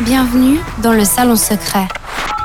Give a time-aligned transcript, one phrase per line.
[0.00, 1.86] Bienvenue dans le salon secret.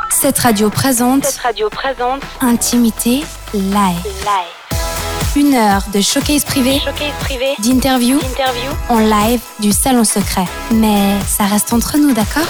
[0.10, 1.24] Cette radio présente.
[1.24, 2.22] Cette radio présente.
[2.42, 4.04] Intimité live.
[4.04, 5.38] Live.
[5.38, 6.80] Une heure de showcase privé.
[6.80, 7.54] Showcase privé.
[7.60, 8.18] D'interview.
[8.18, 8.72] Interview.
[8.90, 10.46] En live du salon secret.
[10.72, 12.48] Mais ça reste entre nous, d'accord?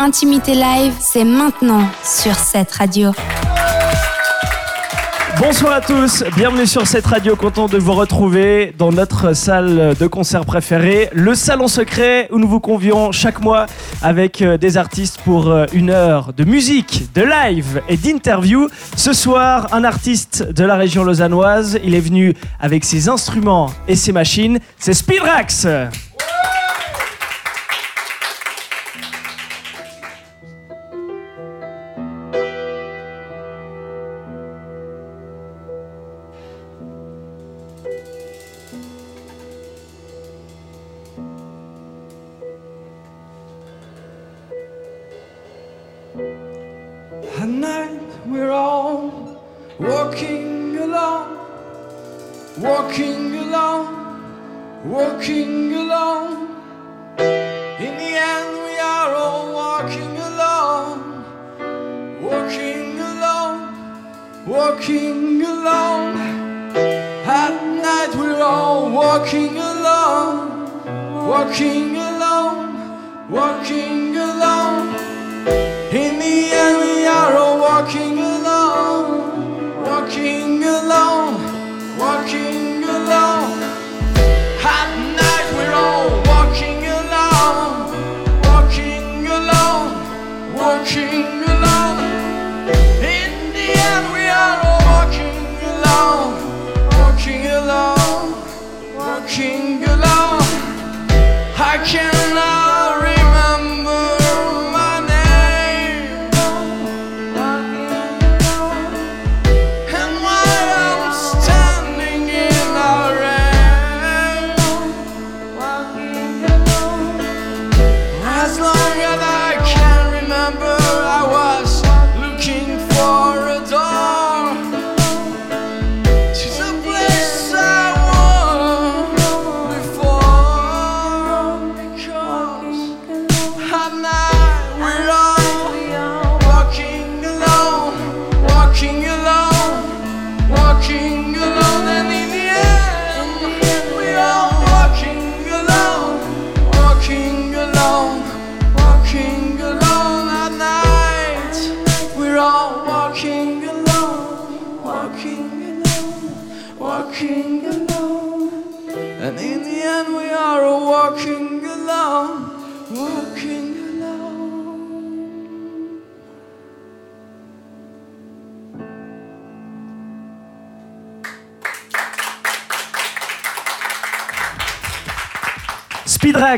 [0.00, 3.12] Intimité live, c'est maintenant sur cette radio.
[5.38, 10.06] Bonsoir à tous, bienvenue sur cette radio, content de vous retrouver dans notre salle de
[10.06, 13.66] concert préférée, le Salon Secret, où nous vous convions chaque mois
[14.00, 18.68] avec euh, des artistes pour euh, une heure de musique, de live et d'interview.
[18.96, 23.96] Ce soir, un artiste de la région lausannoise, il est venu avec ses instruments et
[23.96, 25.66] ses machines, c'est Speedrax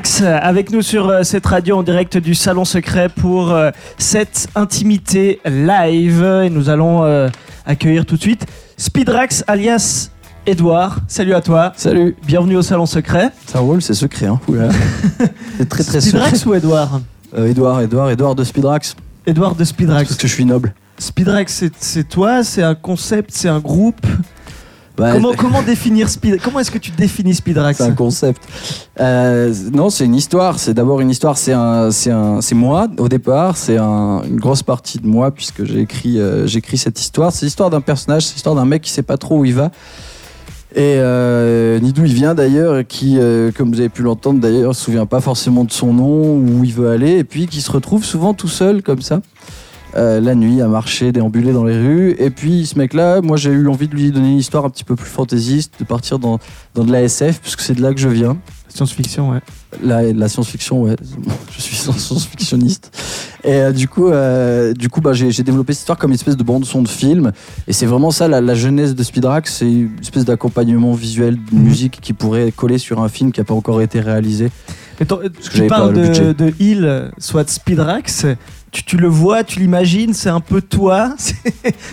[0.05, 4.47] Speedrax avec nous sur euh, cette radio en direct du Salon Secret pour euh, cette
[4.55, 6.23] intimité live.
[6.45, 7.29] Et nous allons euh,
[7.67, 10.11] accueillir tout de suite Speedrax alias
[10.47, 11.01] Edouard.
[11.09, 11.73] Salut à toi.
[11.75, 13.31] Salut, Bienvenue au Salon Secret.
[13.47, 14.27] ça roule, c'est secret.
[14.27, 14.39] Hein.
[15.59, 16.21] C'est très très secret.
[16.21, 17.01] Speedrax ou Edouard
[17.37, 18.95] Euh, Edouard, Edouard, Edouard de Speedrax.
[19.27, 20.09] Edouard de Speedrax.
[20.11, 20.75] Parce que je suis noble.
[20.99, 24.07] Speedrax, c'est toi, c'est un concept, c'est un groupe.
[24.99, 28.43] Bah, comment comment définir Speed Comment est-ce que tu définis Speedrax C'est un concept.
[29.01, 30.59] Euh, non, c'est une histoire.
[30.59, 31.39] C'est d'abord une histoire.
[31.39, 33.57] C'est un, c'est un, c'est moi au départ.
[33.57, 37.33] C'est un- une grosse partie de moi puisque j'ai écrit, euh, j'ai écrit cette histoire.
[37.33, 38.27] C'est l'histoire d'un personnage.
[38.27, 39.71] C'est l'histoire d'un mec qui sait pas trop où il va.
[40.75, 44.39] Et euh, ni d'où il vient d'ailleurs, et qui, euh, comme vous avez pu l'entendre
[44.39, 47.63] d'ailleurs, se souvient pas forcément de son nom, où il veut aller, et puis qui
[47.63, 49.23] se retrouve souvent tout seul comme ça,
[49.97, 52.15] euh, la nuit, à marcher, déambuler dans les rues.
[52.19, 54.85] Et puis ce mec-là, moi j'ai eu envie de lui donner une histoire un petit
[54.85, 56.39] peu plus fantaisiste, de partir dans,
[56.75, 58.37] dans de la SF, puisque c'est de là que je viens.
[58.69, 59.41] Science-fiction, ouais.
[59.83, 60.95] La, la science-fiction, ouais.
[61.57, 62.91] Je suis science-fictionniste.
[63.45, 66.37] Et euh, du coup, euh, du coup bah, j'ai développé cette histoire comme une espèce
[66.37, 67.33] de bande-son de film.
[67.67, 69.53] Et c'est vraiment ça, la, la jeunesse de Speedrax.
[69.55, 71.63] C'est une espèce d'accompagnement visuel de Mhm.
[71.63, 74.51] musique qui pourrait coller sur un film qui n'a pas encore été réalisé.
[75.01, 75.21] Mais ton-
[75.51, 78.27] tu parles pas de, de Hill, soit de Speedrax,
[78.71, 81.15] tu, tu le vois, tu l'imagines, c'est un peu toi.
[81.19, 81.35] C'est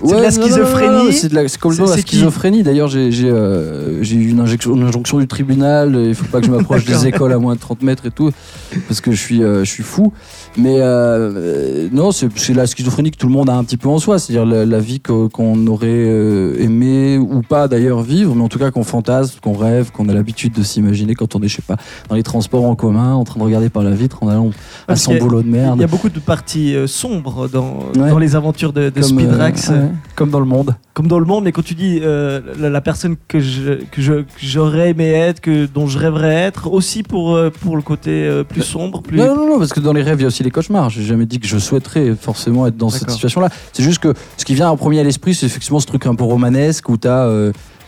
[0.07, 1.13] de la schizophrénie.
[1.13, 2.63] C'est de la- c'est complètement la schizophrénie.
[2.63, 5.95] D'ailleurs, j'ai j'ai, euh, eu une injection, une injonction du tribunal.
[5.95, 8.31] Il faut pas que je m'approche des écoles à moins de 30 mètres et tout,
[8.87, 10.11] parce que je suis, euh, je suis fou.
[10.57, 13.77] Mais euh, euh, non, c'est c'est la schizophrénie que tout le monde a un petit
[13.77, 14.19] peu en soi.
[14.19, 18.49] C'est-à-dire la, la vie que- qu'on aurait euh, aimé ou pas d'ailleurs vivre, mais en
[18.49, 21.57] tout cas qu'on fantasme, qu'on rêve, qu'on a l'habitude de s'imaginer quand on est, je
[21.57, 21.77] sais pas,
[22.09, 24.51] dans les transports en commun, en train de regarder par la vitre en allant
[24.87, 25.79] à son boulot de Il merde.
[25.79, 28.09] y a beaucoup de parties euh, sombres dans, Ouais.
[28.09, 29.75] dans les aventures de, de Comme, euh, Speedrax, ouais,
[30.15, 30.75] comme dans le monde.
[30.93, 31.43] comme dans le monde.
[31.43, 35.09] Mais quand tu dis euh, la, la personne que je- que je- que j'aurais aimé
[35.09, 39.17] être, que, dont je rêverais être, aussi pour, pour le côté plus sombre, plus.
[39.17, 40.89] Non, non, non, parce que dans les rêves, il y a aussi les cauchemars.
[40.89, 43.49] J'ai jamais dit que je souhaiterais forcément être dans cette situation-là.
[43.73, 46.15] C'est juste que ce qui vient en premier à l'esprit, c'est effectivement ce truc un
[46.15, 47.29] peu romanesque où tu as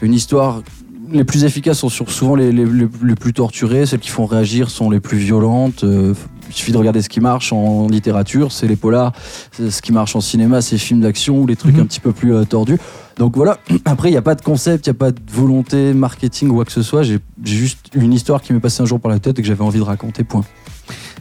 [0.01, 0.61] une histoire.
[1.09, 4.69] Les plus efficaces sont souvent les, les- les- les plus torturées, celles qui font réagir
[4.69, 5.85] sont les plus violentes.
[5.85, 6.13] Euh,
[6.49, 9.11] il suffit de regarder ce qui marche en littérature, c'est les polars.
[9.51, 11.81] Ce qui marche en cinéma, c'est les films d'action ou les trucs Mhm.
[11.81, 12.77] un petit peu plus euh, tordus.
[13.17, 15.93] Donc voilà, après, il n'y a pas de concept, il n'y a pas de volonté
[15.93, 17.03] marketing ou quoi que ce soit.
[17.03, 19.63] J'ai juste une histoire qui m'est passée un jour par la tête et que j'avais
[19.63, 20.43] envie de raconter, point.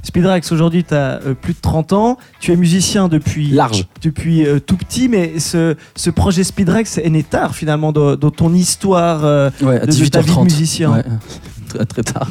[0.02, 2.16] Speedrax, aujourd'hui, tu as plus de 30 ans.
[2.38, 3.86] Tu es musicien depuis, Large.
[4.02, 8.30] depuis euh, tout petit, mais ce, ce projet Speedrax est né tard finalement dans, dans
[8.30, 9.24] ton histoire.
[9.24, 10.44] euh, Ouais, à de- de ta vie de 18h30.
[10.44, 10.92] musicien.
[10.92, 11.02] Ouais,
[11.68, 12.28] très, très tard.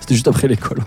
[0.00, 0.78] C'était juste après l'école.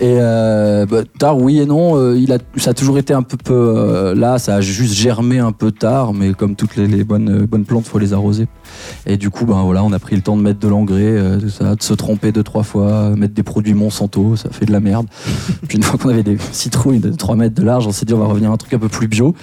[0.00, 1.96] Et euh, bah, tard, oui et non.
[1.96, 4.38] euh, il a, ça a toujours été un peu, peu euh, là.
[4.38, 7.66] Ça a juste germé un peu tard, mais comme toutes les, les bonnes, euh, bonnes
[7.66, 8.48] plantes, faut les arroser.
[9.06, 11.36] Et du coup, ben voilà, on a pris le temps de mettre de l'engrais, euh,
[11.36, 14.72] de, ça, de se tromper deux trois fois, mettre des produits Monsanto, ça fait de
[14.72, 15.06] la merde.
[15.68, 18.14] Puis une fois qu'on avait des citrouilles de 3 mètres de large, on s'est dit
[18.14, 19.34] on va revenir à un truc un peu plus bio.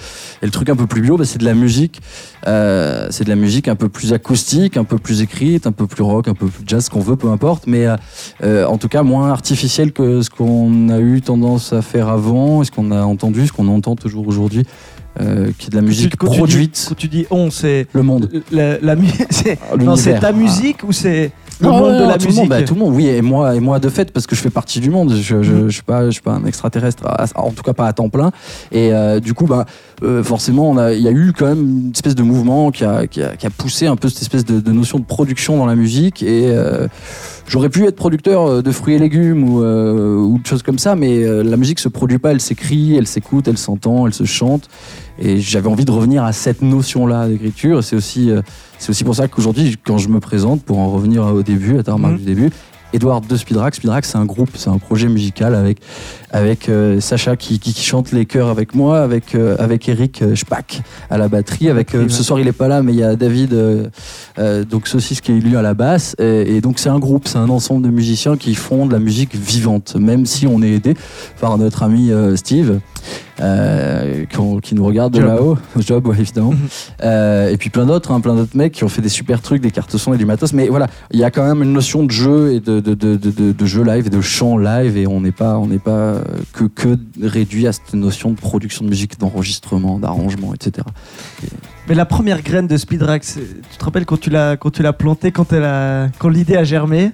[0.42, 2.00] Et le truc un peu plus bio, bah, c'est de la musique.
[2.46, 5.86] Euh, c'est de la musique un peu plus acoustique, un peu plus écrite, un peu
[5.86, 7.66] plus rock, un peu plus jazz, ce qu'on veut, peu importe.
[7.66, 7.96] Mais euh,
[8.42, 12.62] euh, en tout cas, moins artificielle que ce qu'on a eu tendance à faire avant,
[12.62, 14.64] et ce qu'on a entendu, ce qu'on entend toujours aujourd'hui,
[15.20, 16.86] euh, qui est de la musique quand tu dis- produite.
[16.88, 18.30] Quand tu dis on, c'est Le monde.
[18.52, 18.96] la, la
[19.30, 20.32] c'est- Ah, non, c'est ta Ah.
[20.32, 22.74] musique ou c'est le Non, monde non, de la tout musique Le monde, bah, tout
[22.74, 24.90] le monde, oui, et moi, et moi de fait, parce que je fais partie du
[24.90, 25.12] monde.
[25.16, 27.02] Je, je, je suis pas, je suis pas un extraterrestre,
[27.34, 28.30] en tout cas pas à temps plein.
[28.70, 29.66] Et euh, du coup, bah,
[30.02, 33.22] euh, forcément, il y a eu quand même une espèce de mouvement qui a, qui
[33.22, 35.74] a, qui a poussé un peu cette espèce de, de notion de production dans la
[35.74, 36.22] musique.
[36.22, 36.86] Et euh,
[37.48, 40.78] j'aurais pu être producteur euh, de fruits et légumes ou, euh, ou de choses comme
[40.78, 44.14] ça, mais euh, la musique se produit pas, elle s'écrit, elle s'écoute, elle s'entend, elle
[44.14, 44.68] se chante.
[45.20, 47.82] Et j'avais envie de revenir à cette notion-là d'écriture.
[47.82, 48.40] C'est aussi, euh,
[48.78, 51.82] c'est aussi pour ça qu'aujourd'hui, quand je me présente, pour en revenir au début, à
[51.82, 52.18] ta remarque Mhm.
[52.20, 52.50] du début,
[52.94, 53.76] Edouard de Speedrax.
[53.76, 55.78] Speedrax, c'est un groupe, c'est un projet musical avec,
[56.30, 60.22] avec euh, Sacha qui, qui, qui chante les chœurs avec moi, avec, euh, avec Eric
[60.22, 61.68] euh, Spack à la batterie.
[61.68, 63.86] Avec, euh, ce soir, il est pas là, mais il y a David, euh,
[64.38, 66.14] euh, donc Saucisse qui est lui à la basse.
[66.18, 68.98] Et, et donc, c'est un groupe, c'est un ensemble de musiciens qui font de la
[68.98, 70.94] musique vivante, même si on est aidé
[71.40, 72.80] par notre ami Steve.
[73.40, 75.28] euh, qu'on- qui nous regarde de Job.
[75.28, 76.50] là-haut, Job, ouais, évidemment.
[76.50, 76.58] Mhm.
[77.04, 79.62] Euh, et puis plein d'autres, hein, plein d'autres mecs qui ont fait des super trucs,
[79.62, 80.52] des cartes son et du matos.
[80.52, 83.52] Mais voilà, il y a quand même une notion de jeu et de, de, de-
[83.52, 84.96] de jeu live et de chant live.
[84.96, 86.22] Et on n'est pas, on n'est pas euh,
[86.52, 90.86] que, que réduit à cette notion de production de musique, d'enregistrement, d'arrangement, etc.
[91.88, 93.38] Mais la première graine de Speedrax,
[93.70, 96.56] tu te rappelles quand tu l'as quand tu l'as plantée, quand elle a quand l'idée
[96.56, 97.12] a germé?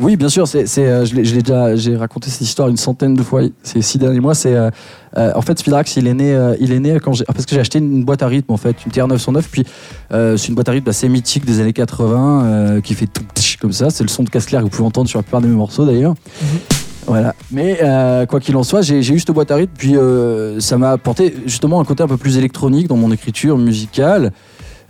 [0.00, 2.68] Oui, bien sûr, c'est, c'est, euh, je, l'ai, je l'ai déjà j'ai raconté cette histoire
[2.68, 4.34] une centaine de fois ces six derniers mois.
[4.34, 4.70] C'est, euh,
[5.18, 7.54] euh, en fait, Speedrax, il est né, euh, il est né quand j'ai, parce que
[7.54, 9.42] j'ai acheté une boîte à rythme, en fait, une TR-909.
[9.50, 9.64] Puis
[10.10, 13.22] c'est une boîte à rythme assez mythique des années 80 euh, qui fait tout
[13.60, 13.90] comme ça.
[13.90, 15.84] C'est le son de casse que vous pouvez entendre sur la plupart de mes morceaux
[15.84, 16.14] d'ailleurs.
[17.06, 17.34] Voilà.
[17.50, 20.78] Mais euh, quoi qu'il en soit, j'ai, eu cette boîte à rythme, puis euh, ça
[20.78, 24.32] m'a apporté justement un côté un peu plus électronique dans mon écriture musicale.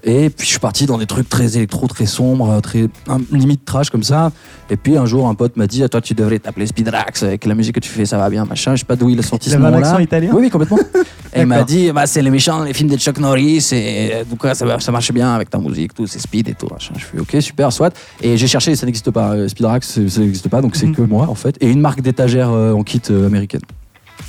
[0.04, 3.64] Et puis je suis parti dans des trucs très électro, très sombres, très un- limite
[3.64, 4.32] trash comme ça.
[4.68, 7.44] Et puis un jour, un pote m'a dit ah, Toi, tu devrais t'appeler Speedrax, avec
[7.46, 8.74] la musique que tu fais, ça va bien, machin.
[8.74, 9.76] Je sais pas d'où il a sorti Il ce nom-là.
[9.78, 10.78] accent italien Oui, oui, complètement.
[11.34, 14.42] et il m'a dit bah, C'est les méchants, les films de Chuck Norris, et donc
[14.42, 16.66] ouais, ça, ça marche bien avec ta musique, tout, c'est speed et tout.
[16.68, 16.94] machin.
[16.98, 17.94] Je fais Ok, super, soit.
[18.20, 19.34] Et j'ai cherché, ça n'existe pas.
[19.34, 20.96] Euh, Speedrax, ça n'existe pas, donc c'est Mhm.
[20.96, 21.56] que moi, en fait.
[21.60, 23.60] Et une marque d'étagère euh, en kit euh, américaine.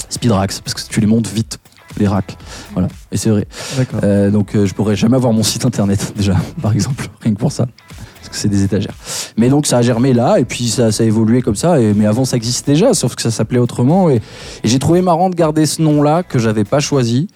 [0.09, 1.57] Speedrax, parce que tu les montes vite,
[1.97, 2.37] les racks.
[2.73, 2.87] Voilà.
[3.11, 3.47] Et c'est vrai.
[4.03, 7.39] Euh, donc euh, je pourrais jamais avoir mon site internet déjà, par exemple, rien que
[7.39, 7.67] pour ça.
[8.17, 8.95] Parce que c'est des étagères.
[9.37, 11.79] Mais donc ça a germé là, et puis ça, ça a évolué comme ça.
[11.79, 14.09] Et, mais avant ça existait déjà, sauf que ça s'appelait autrement.
[14.09, 14.15] Et,
[14.63, 17.27] et j'ai trouvé marrant de garder ce nom-là que j'avais pas choisi,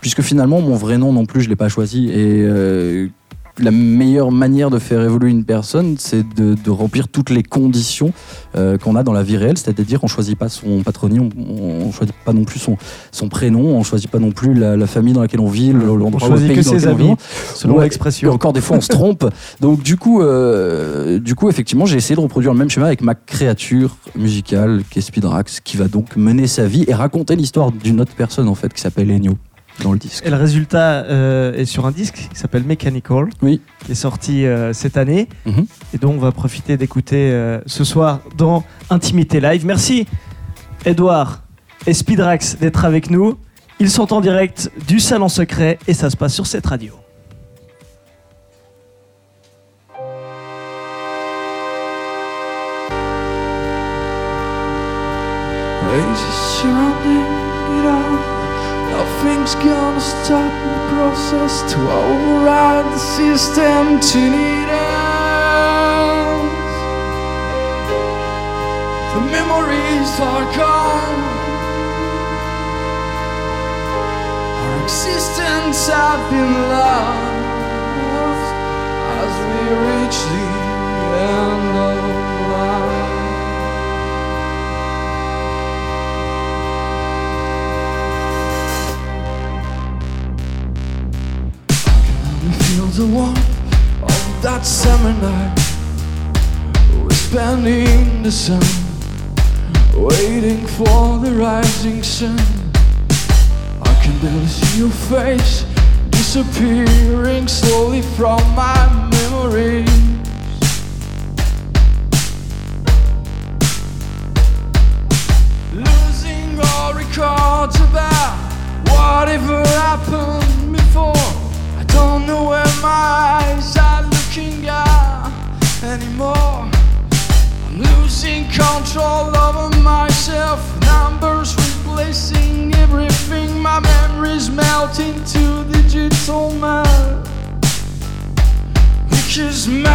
[0.00, 2.08] puisque finalement mon vrai nom non plus je l'ai pas choisi.
[2.10, 3.08] Et euh,
[3.58, 8.12] la meilleure manière de faire évoluer une personne, c'est de, de remplir toutes les conditions
[8.56, 11.92] euh, qu'on a dans la vie réelle, c'est-à-dire on choisit pas son patronyme, on, on
[11.92, 12.76] choisit pas non plus son,
[13.12, 15.88] son prénom, on choisit pas non plus la, la famille dans laquelle on vit, le-
[15.88, 17.14] On l'endroit, choisit le que pays dans ses on amis, vit.
[17.54, 18.32] selon Ouais, l'expression.
[18.32, 19.24] encore des fois on se trompe.
[19.60, 23.02] Donc du coup, euh, du coup effectivement, j'ai essayé de reproduire le même schéma avec
[23.02, 27.70] ma créature musicale qui est Speedrax, qui va donc mener sa vie et raconter l'histoire
[27.70, 29.36] d'une autre personne en fait qui s'appelle Ennio
[29.82, 30.24] dans le disque.
[30.26, 33.60] Et le résultat euh, est sur un disque qui s'appelle Mechanical, Oui.
[33.84, 35.28] qui est sorti euh, cette année.
[35.46, 35.66] Mhm.
[35.92, 39.64] Et donc, on va profiter d'écouter euh, ce soir dans Intimité Live.
[39.66, 40.06] Merci,
[40.84, 41.42] Edouard
[41.86, 43.38] et Speedrax, d'être avec nous.
[43.80, 46.94] Ils sont en direct du Salon Secret et ça se passe sur cette radio.
[59.24, 66.44] Nothing's gonna stop the process to override the system to need ends.
[69.14, 71.22] The memories are gone.
[74.60, 78.52] Our existence have been lost
[79.22, 80.48] as we reach the
[81.32, 82.23] end of
[92.96, 93.38] the warmth
[94.02, 95.54] of that summer night.
[97.02, 98.62] We're spending the sun,
[99.92, 102.38] waiting for the rising sun.
[103.82, 105.64] I can barely see your face
[106.10, 110.03] disappearing slowly from my memories.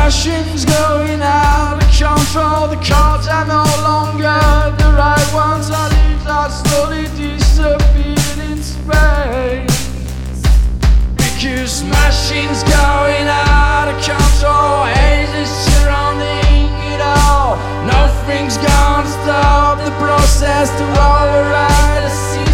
[0.10, 2.68] Machines going out of control.
[2.68, 4.42] The cards are no longer
[4.82, 5.70] the right ones.
[5.70, 8.18] Our lives are slowly disappearing
[8.50, 10.42] in space.
[11.14, 14.90] Because machines going out of control.
[14.98, 17.58] Haze is surrounding it all.
[17.86, 22.49] Nothing's gonna stop the process to override the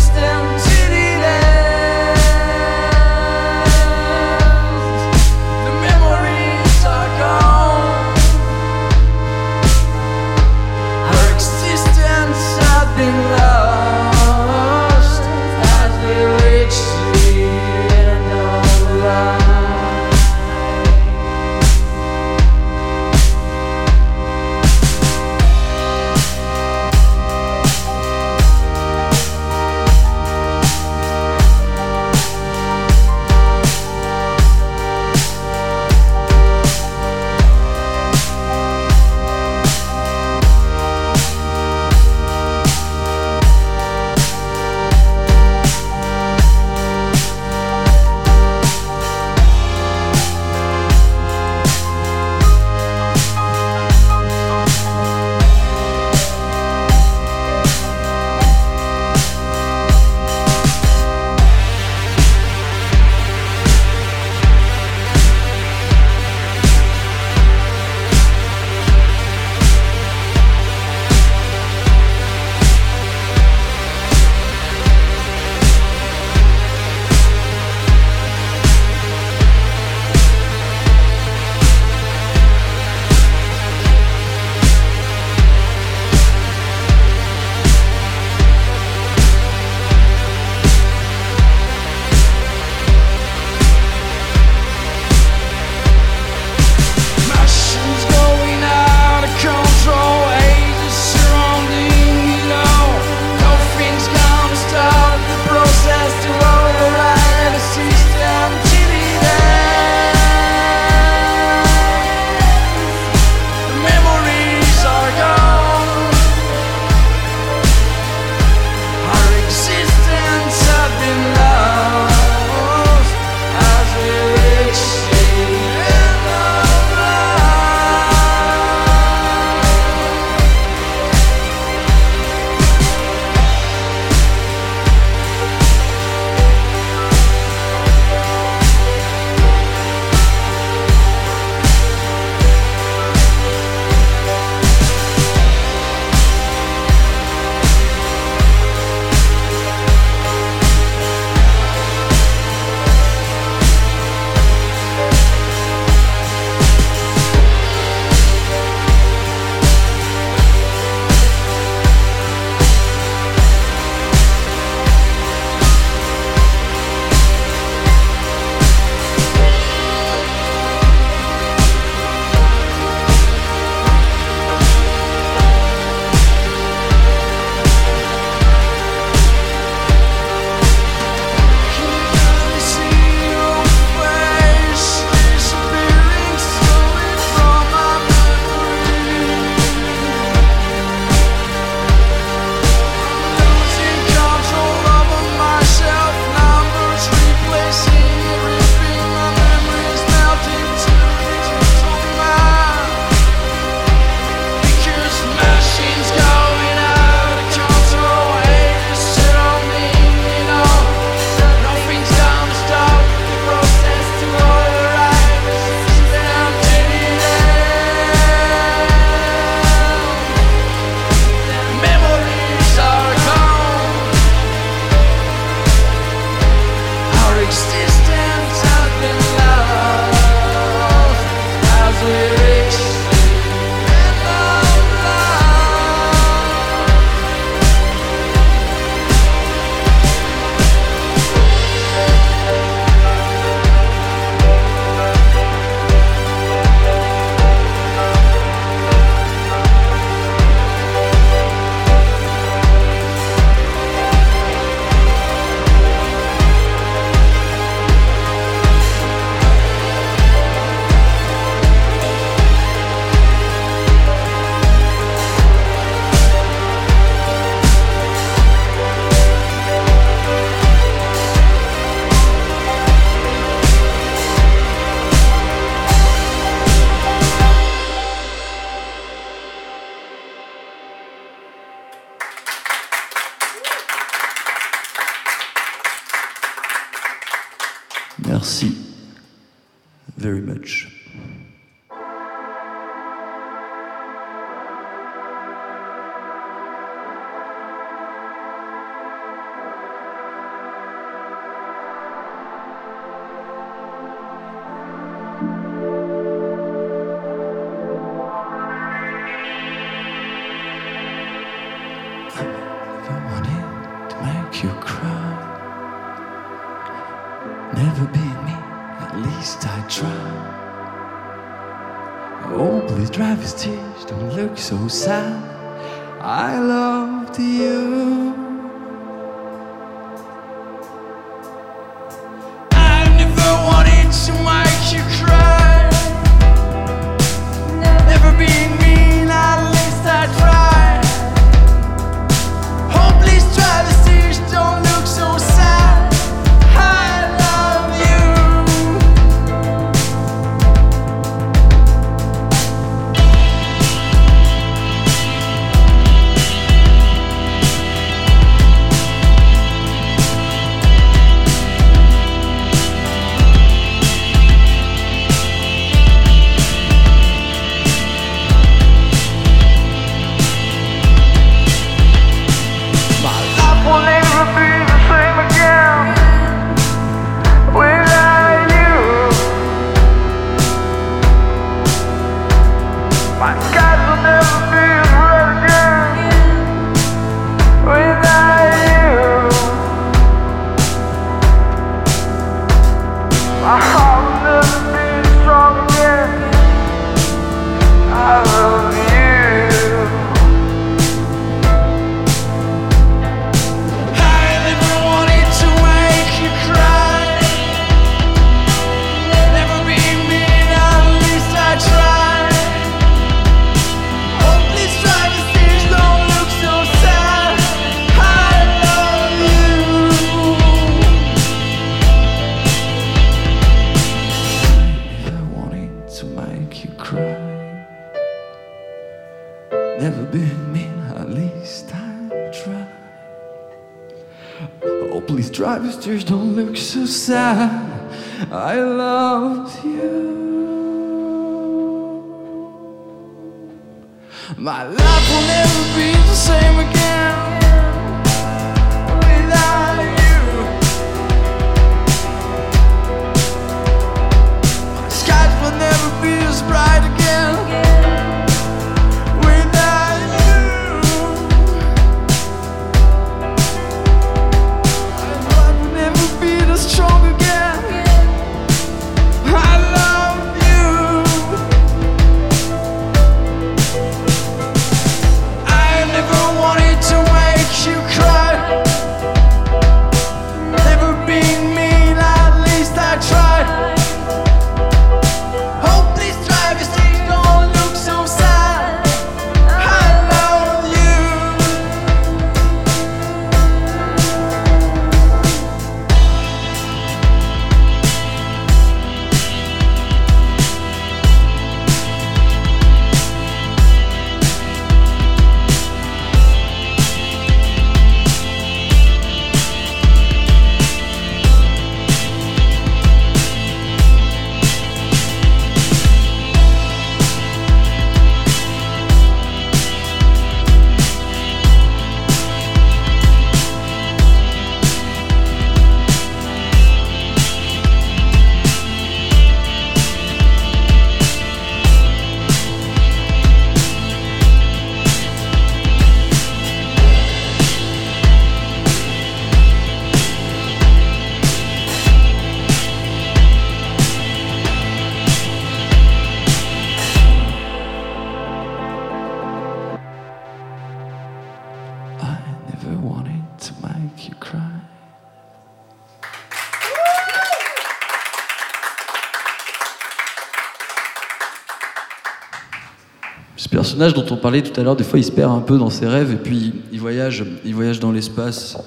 [563.96, 565.90] personnage dont on parlait tout à l'heure, des fois, il se perd un peu dans
[565.90, 568.78] ses rêves et puis il voyage, il voyage dans l'espace.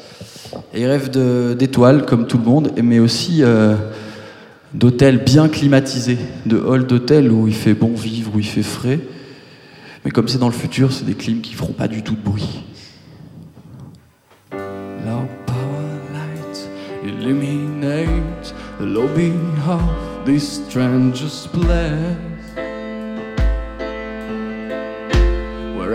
[0.75, 1.09] Et il rêve
[1.57, 3.75] d'étoiles, comme tout le monde, mais aussi euh,
[4.75, 9.01] d'hôtels bien climatisés, de halls d'hôtels où il fait bon vivre, où il fait frais.
[10.05, 12.21] Mais comme c'est dans le futur, c'est des clims qui feront pas du tout de
[12.21, 12.61] bruit.
[17.03, 19.33] Illuminate the lobby
[19.67, 19.81] of
[20.27, 22.38] this place.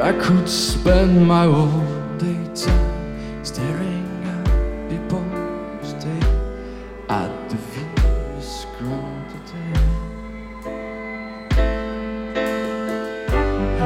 [0.04, 4.46] I could spend my whole daytime staring at
[4.90, 5.24] people
[5.82, 6.20] stay
[7.08, 9.80] at the Venus Grand Hotel.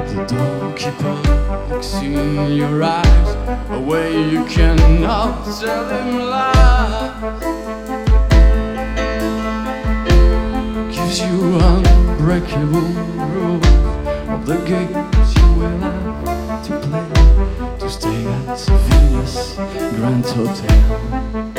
[0.07, 1.17] The doorkeeper
[1.69, 3.29] looks in your eyes
[3.69, 7.43] a way you cannot tell him lies.
[10.95, 12.89] Gives you unbreakable
[13.35, 13.67] rules
[14.33, 17.07] of the games you to play
[17.79, 19.55] to stay at Venus
[19.95, 21.56] Grand Hotel.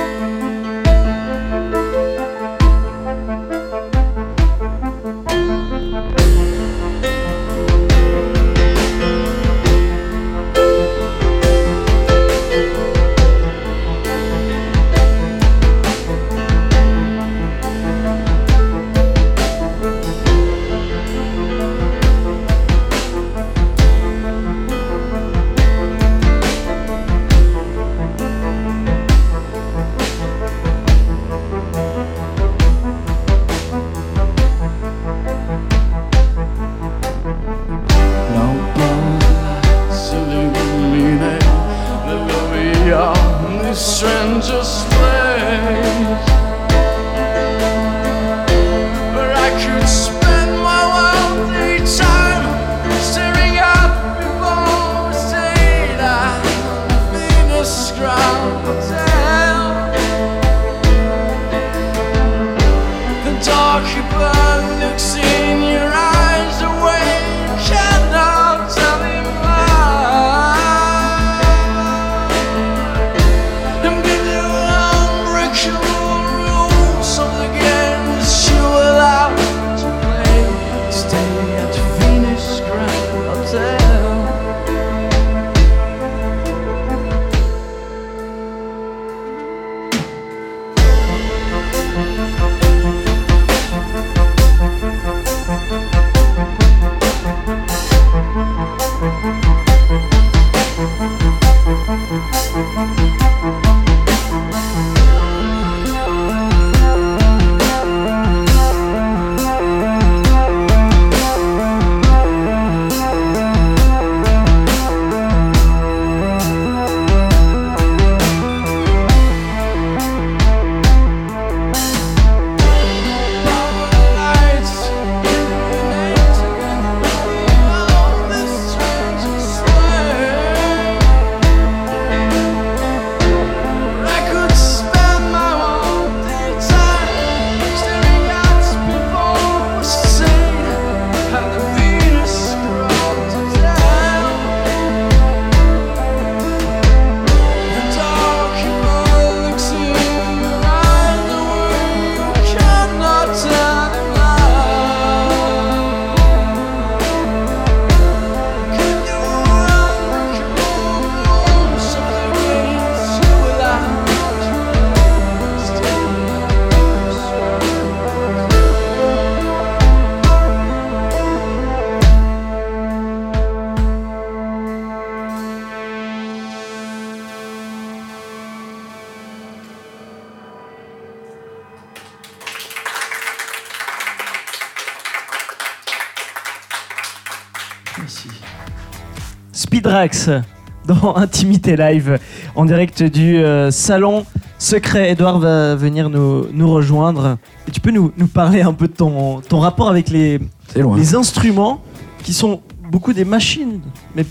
[190.87, 192.21] Dans Intimité Live
[192.55, 194.25] en direct du euh, salon
[194.57, 195.11] secret.
[195.11, 197.37] Edouard va venir nous, nous rejoindre.
[197.67, 200.39] Et tu peux nous, nous parler un peu de ton, ton rapport avec les,
[200.77, 201.83] les instruments
[202.23, 202.61] qui sont
[202.93, 203.81] beaucoup des machines.
[204.15, 204.25] Mais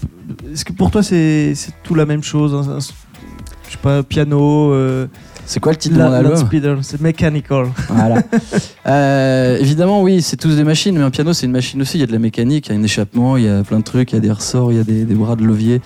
[0.49, 2.55] est-ce que pour toi c'est c'est tout la même chose
[3.67, 5.07] Je sais pas, piano, euh,
[5.49, 7.67] C'est quoi le titre de la- mon album loudspeeder, c'est mechanical.
[7.89, 8.21] Voilà.
[8.85, 11.97] Euh, évidemment, oui, c'est tous des machines, mais un piano, c'est une machine aussi.
[11.97, 13.79] Il y a de la mécanique, il y a un échappement, il y a plein
[13.79, 15.81] de trucs, il y a des ressorts, il y a des, des bras de levier.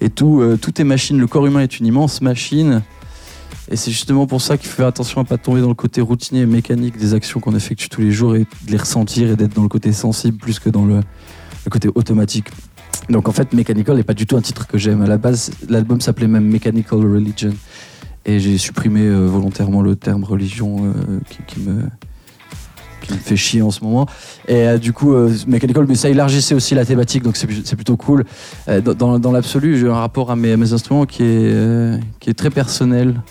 [0.00, 1.16] Et tout, euh, tout est machine.
[1.18, 2.82] Le corps humain est une immense machine.
[3.70, 6.00] Et c'est justement pour ça qu'il faut faire attention à pas tomber dans le côté
[6.00, 9.36] routinier et mécanique des actions qu'on effectue tous les jours et de les ressentir et
[9.36, 12.48] d'être dans le côté sensible plus que dans le, le côté automatique.
[13.08, 15.02] Donc en fait, Mechanical n'est pas du tout un titre que j'aime.
[15.02, 17.52] À la base, l'album s'appelait même Mechanical Religion.
[18.26, 21.84] Et j'ai supprimé euh, volontairement le terme religion euh, qui, me,
[23.18, 24.06] fait chier en ce moment.
[24.46, 25.14] Et euh, du coup,
[25.46, 28.24] Mechanical, mais ça élargissait aussi la thématique, donc c'est plutôt cool.
[28.66, 33.22] Dans l'absolu, j'ai un rapport à mes, instruments qui est, très personnel.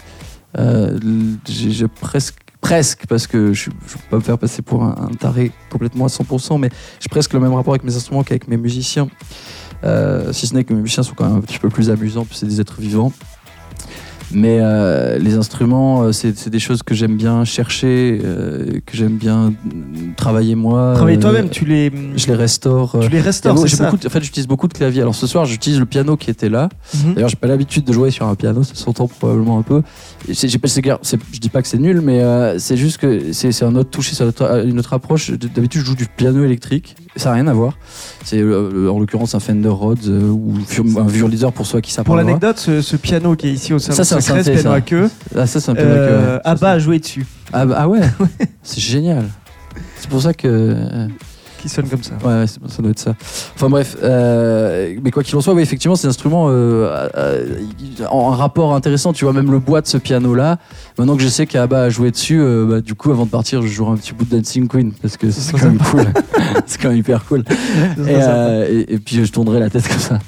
[1.47, 6.05] J'ai presque parce que je ne peux pas me faire passer pour un, taré complètement
[6.05, 9.07] à 100%, mais j'ai presque le même rapport avec mes instruments qu'avec mes musiciens.
[10.31, 12.35] Si ce n'est que mes musiciens sont quand même un petit peu plus amusants, puis
[12.35, 13.13] c'est des êtres vivants.
[14.31, 18.95] Mais euh, les instruments, euh, c'est c'est des choses que j'aime bien chercher, euh, que
[18.95, 20.93] j'aime bien mm, travailler moi.
[20.95, 22.95] Travailler Euh, toi-même, tu les, Je les restaure.
[22.95, 25.01] euh, tu les restaures, c'est ça beaucoup de- en fait, j'utilise beaucoup de claviers.
[25.01, 26.69] Alors ce soir, j'utilise le piano qui était là.
[26.93, 27.13] Mhm.
[27.15, 29.81] D'ailleurs, j'ai pas l'habitude de jouer sur un piano, ça s'entend probablement un peu.
[30.27, 32.59] Et c'est- j'ai pas- c'est clair, c'est- je dis pas que c'est nul, mais euh,
[32.59, 34.23] c'est juste que c'est c'est un autre touché, c'est
[34.65, 35.31] une autre approche.
[35.31, 37.73] D'habitude, je joue du piano électrique, ça n'a rien à voir.
[38.23, 40.53] C'est euh, en l'occurrence un Fender Rhodes euh, ou
[40.99, 43.73] un vieux leader pour ceux qui savent Pour l'anecdote, ce, ce piano qui est ici
[43.73, 44.75] au salon Ça, c'est un secret, synthé, piano ça.
[44.75, 46.47] à queue, Ah, ça, c'est un piano euh, que.
[46.47, 48.01] Abba a joué dessus, Ah, bah- ah ouais,
[48.63, 49.25] c'est génial.
[49.97, 50.75] C'est pour ça que.
[51.59, 52.13] Qui sonne comme ça.
[52.23, 53.15] Ouais, ouais, ça doit être ça.
[53.55, 57.59] Enfin bref, euh, mais quoi qu'il en soit, oui, effectivement, c'est un instrument euh, euh,
[58.09, 59.13] en rapport intéressant.
[59.13, 60.57] Tu vois, même le bois de ce piano-là,
[60.97, 63.61] maintenant que je sais qu'Abba a joué dessus, euh, bah, du coup, avant de partir,
[63.61, 66.05] je jouerai un petit bout de Dancing Queen parce que c'est quand même cool.
[66.65, 67.43] c'est quand même hyper cool.
[68.07, 70.19] Et, et puis je tournerai la tête comme ça.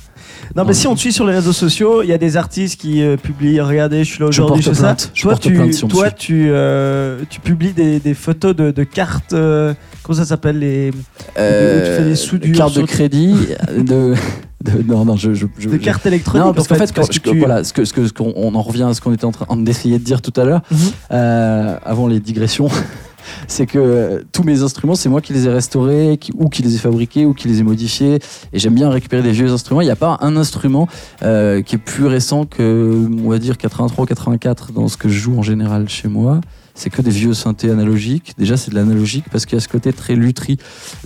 [0.56, 2.80] Non, mais si on te suit sur les réseaux sociaux, il y a des artistes
[2.80, 3.62] qui euh, publient.
[3.62, 4.96] Regardez, je suis là aujourd'hui, je porte ça.
[5.14, 6.16] Je Toi, porte tu, plainte si on me toi suit.
[6.18, 9.34] tu, euh, tu publies des, des photos de, de cartes.
[9.34, 10.92] euh, comment ça s'appelle les
[11.40, 13.36] Euh, tu fais des soudures carte de sur- crédit,
[13.78, 14.14] de,
[14.64, 17.08] de- non non, je, je, je- des je- cartes électroniques Non, parce qu'en fait, parce
[17.10, 19.00] quand- que tu- voilà, ce que, ce que, ce qu'on on en revient à ce
[19.02, 20.78] qu'on était en train d'essayer de dire tout à l'heure, Mhm.
[21.14, 22.68] euh, avant les digressions.
[23.48, 26.78] C'est que tous mes instruments, c'est moi qui les ai restaurés, ou qui les ai
[26.78, 28.20] fabriqués, ou qui les ai modifiés.
[28.54, 29.82] Et j'aime bien récupérer des vieux instruments.
[29.82, 30.88] Il n'y a pas un instrument
[31.24, 35.20] euh, qui est plus récent que, on va dire, 83, 84 dans ce que je
[35.20, 36.42] joue en général chez moi.
[36.74, 38.34] C'est que des vieux synthés analogiques.
[38.38, 40.58] Déjà, c'est de l'analogique parce qu'il y a ce côté très lutherie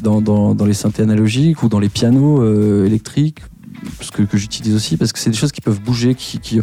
[0.02, 3.40] dans, les synthés analogiques ou dans les pianos euh, électriques
[3.98, 6.62] parce que, j'utilise aussi parce que c'est des choses qui peuvent bouger, qui,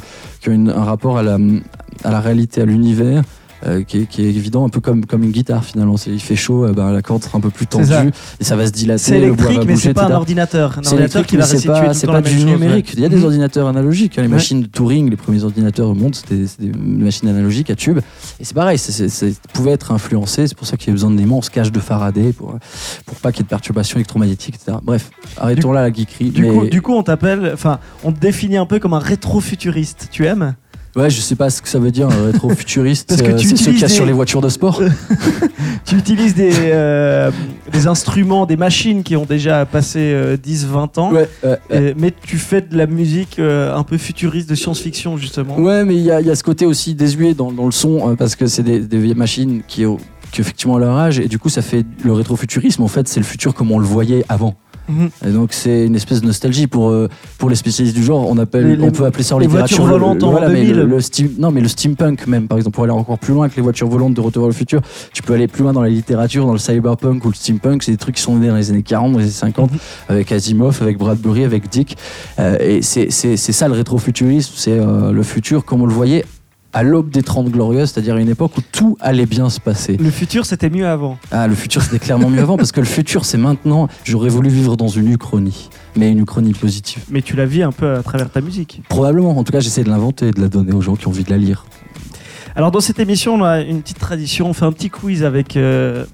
[0.48, 3.22] ont un rapport à la réalité, à l'univers.
[3.66, 5.96] Euh, qui, est, qui est évident, un peu comme, comme une guitare finalement.
[6.06, 7.96] Il fait chaud, euh, ben, la corde sera un peu plus ça.
[7.96, 9.02] tendue et ça va se dilater.
[9.02, 10.70] c'est le bois électrique, va mais bouger, c'est pas un ordinateur.
[10.78, 12.86] Un C'est ordinateur électrique, qui va c'est pas, c'est pas du chose, numérique.
[12.88, 12.92] ouais.
[12.96, 13.24] Il y a des Mhm.
[13.24, 14.18] ordinateurs analogiques.
[14.18, 14.22] hein.
[14.22, 14.34] Les Ouais.
[14.34, 17.98] machines de Turing, les premiers ordinateurs au monde, c'était c'était des machines analogiques à tube.
[18.40, 20.46] Et c'est pareil, c'est- pouvait être influencé.
[20.46, 22.56] C'est pour ça qu'il y a besoin d'immenses cages de Faraday pour,
[23.06, 24.78] pour pas qu'il y ait de perturbations électromagnétiques, etc.
[24.82, 26.30] Bref, arrêtons là la geekerie.
[26.30, 28.98] Du, mais- coup, du coup, on t'appelle, enfin, on te définit un peu comme un
[28.98, 30.08] rétro-futuriste.
[30.10, 30.54] Tu aimes?
[30.94, 33.08] Ouais, je sais pas ce que ça veut dire, rétro-futuriste.
[33.08, 34.82] Parce que euh, tu c'est ceux qu'il y a sur les voitures de sport.
[35.84, 37.30] Tu utilises des, euh,
[37.72, 41.12] des instruments, des machines qui ont déjà passé euh, 10-20 ans.
[41.12, 41.28] Ouais.
[41.44, 45.58] Euh, mais tu fais de la musique euh, un peu futuriste de science-fiction justement.
[45.58, 47.72] Ouais, mais il y, a il y a ce côté aussi désuet dans, dans le
[47.72, 49.84] son, euh, parce que c'est des, des vieilles machines qui,
[50.30, 53.20] qui effectivement à leur âge, et du coup ça fait le rétrofuturisme, en fait c'est
[53.20, 54.54] le futur comme on le voyait avant.
[55.26, 58.38] Et donc c'est une espèce de nostalgie pour, euh, pour les spécialistes du genre, on,
[58.38, 60.62] appelle, Les- on peut appeler ça en les littérature voitures le- volantes en voilà, mais
[60.62, 60.76] 2000.
[60.76, 63.48] le, le steam- non mais le steampunk même par exemple, pour aller encore plus loin
[63.48, 64.80] que les voitures volantes de Retour vers le futur,
[65.12, 67.92] tu peux aller plus loin dans la littérature, dans le cyberpunk ou le steampunk, c'est
[67.92, 69.78] des trucs qui sont nés dans les années 40, dans les années 50, Mhm.
[70.08, 71.96] avec Asimov, avec Bradbury, avec Dick.
[72.38, 76.24] Euh, et c'est ça le rétrofuturisme, c'est euh, le futur comme on le voyait
[76.72, 79.96] à l'aube des 30 glorieuses, c'est-à-dire une époque où tout allait bien se passer.
[79.96, 81.18] Le futur c'était mieux avant.
[81.30, 83.88] Ah, le futur c'était clairement mieux avant parce que le futur c'est maintenant.
[84.04, 87.02] J'aurais voulu vivre dans une uchronie, mais une uchronie positive.
[87.10, 88.82] Mais tu la vis un peu à travers ta musique.
[88.88, 91.10] Probablement, en tout cas j'essaie de l'inventer et de la donner aux gens qui ont
[91.10, 91.66] envie de la lire.
[92.56, 95.56] Alors dans cette émission, on a une petite tradition, on fait un petit quiz avec
[95.56, 96.04] euh,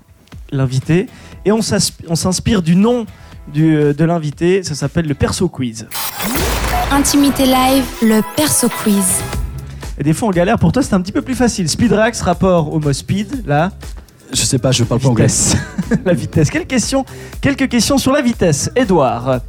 [0.52, 1.06] l'invité
[1.44, 3.06] et on s'inspire du nom
[3.52, 5.88] du, euh, de l'invité, ça s'appelle le perso quiz.
[6.90, 9.22] Intimité live, le perso quiz.
[9.98, 11.68] Et des fois on galère, pour toi c'est un petit peu plus facile.
[11.68, 13.72] Speedrax, rapport au mot speed, là,
[14.32, 15.26] Je sais pas, je parle pas anglais.
[16.04, 16.50] la vitesse.
[16.50, 17.04] Quelle question
[17.40, 18.70] Quelques questions sur la vitesse.
[18.76, 19.40] Edouard,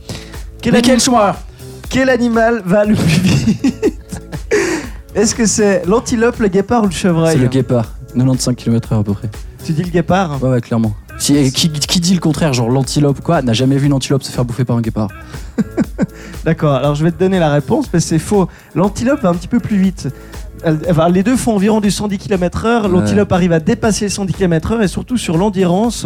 [0.61, 1.33] quel, anim-
[1.89, 3.63] quel animal va le plus vite
[5.15, 9.03] Est-ce que c'est l'antilope, le guépard ou le chevreuil C'est le guépard, 95 km/h à
[9.03, 9.29] peu près.
[9.65, 10.93] Tu dis le guépard Ouais, ouais, clairement.
[11.19, 14.31] Si, qui, qui dit le contraire, genre l'antilope, quoi, n'a jamais vu une antilope se
[14.31, 15.09] faire bouffer par un guépard
[16.45, 18.47] D'accord, alors je vais te donner la réponse, mais c'est faux.
[18.73, 20.07] L'antilope va un petit peu plus vite.
[20.63, 22.83] Elle- enfin, les deux font environ du 110 km/h.
[22.83, 22.89] Ouais.
[22.89, 26.05] L'antilope arrive à dépasser les 110 km/h et surtout sur l'endurance,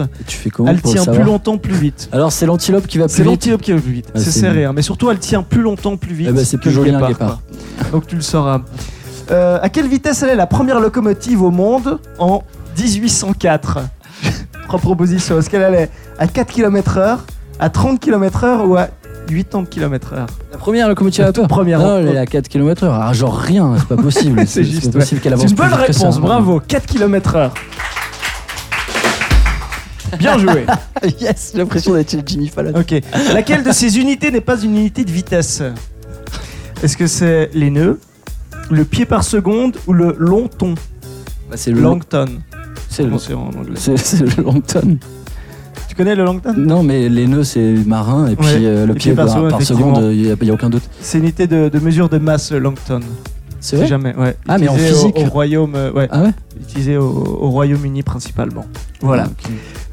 [0.67, 2.09] elle tient plus longtemps plus vite.
[2.11, 3.31] Alors c'est l'antilope qui va C'est plus vite.
[3.31, 5.61] l'antilope qui va plus vite, Ah, c'est c'est serré, hein, mais surtout elle tient plus
[5.61, 6.27] longtemps plus vite.
[6.29, 7.39] Eh ben, c'est plus joli un quoi.
[7.91, 8.61] Donc tu le sauras.
[9.31, 12.43] Euh, à quelle vitesse est la première locomotive au monde en
[12.77, 13.79] 1804
[14.67, 15.39] Trois propositions.
[15.39, 17.19] Est-ce qu'elle allait à 4 km/h,
[17.59, 18.89] à 30 km/h ou à
[19.27, 21.79] 80 km/h La première locomotive à vapeur première.
[21.79, 22.89] Non, elle est à 4 km/h.
[22.91, 24.43] Ah, genre rien, c'est pas possible.
[24.47, 25.99] C'est juste, possible qu'elle avance C'est une plus bonne vite que ça.
[25.99, 27.51] réponse, bravo, 4 km/h.
[30.17, 30.65] Bien joué.
[31.19, 32.79] yes, j'ai l'impression d'être Jimmy Fallon.
[32.79, 32.93] Ok.
[33.33, 35.63] Laquelle de ces unités n'est pas une unité de vitesse?
[36.83, 37.99] Est-ce que c'est les nœuds,
[38.69, 40.75] le pied par seconde ou le long ton?
[41.49, 42.27] Bah, c'est le Longton.
[42.93, 44.97] C'est le, Comment c'est en anglais c'est- c'est le Longton.
[45.89, 48.53] Tu connais le Langton Non, mais les nœuds, c'est marin, et puis Ouais.
[48.63, 49.95] euh, le Et pied par par, seconde, par effectivement.
[49.95, 50.83] seconde, il n'y a, aucun doute.
[51.01, 52.99] C'est une unité de, de mesure de masse, le Langton.
[53.59, 53.87] C'est Si vrai?
[53.87, 54.35] jamais, ouais.
[54.47, 56.07] Ah, mais en au- physique Au, Royaume, euh, ouais.
[56.11, 56.31] Ah ouais?
[56.61, 58.65] Utilisé au, au Royaume-Uni principalement.
[59.01, 59.27] Voilà.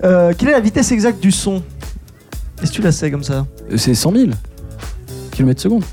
[0.05, 1.63] Euh, quelle est la vitesse exacte du son?
[2.63, 3.47] Est-ce que tu la sais comme ça?
[3.71, 4.31] Euh, C'est 100 000
[5.33, 5.85] km secondes.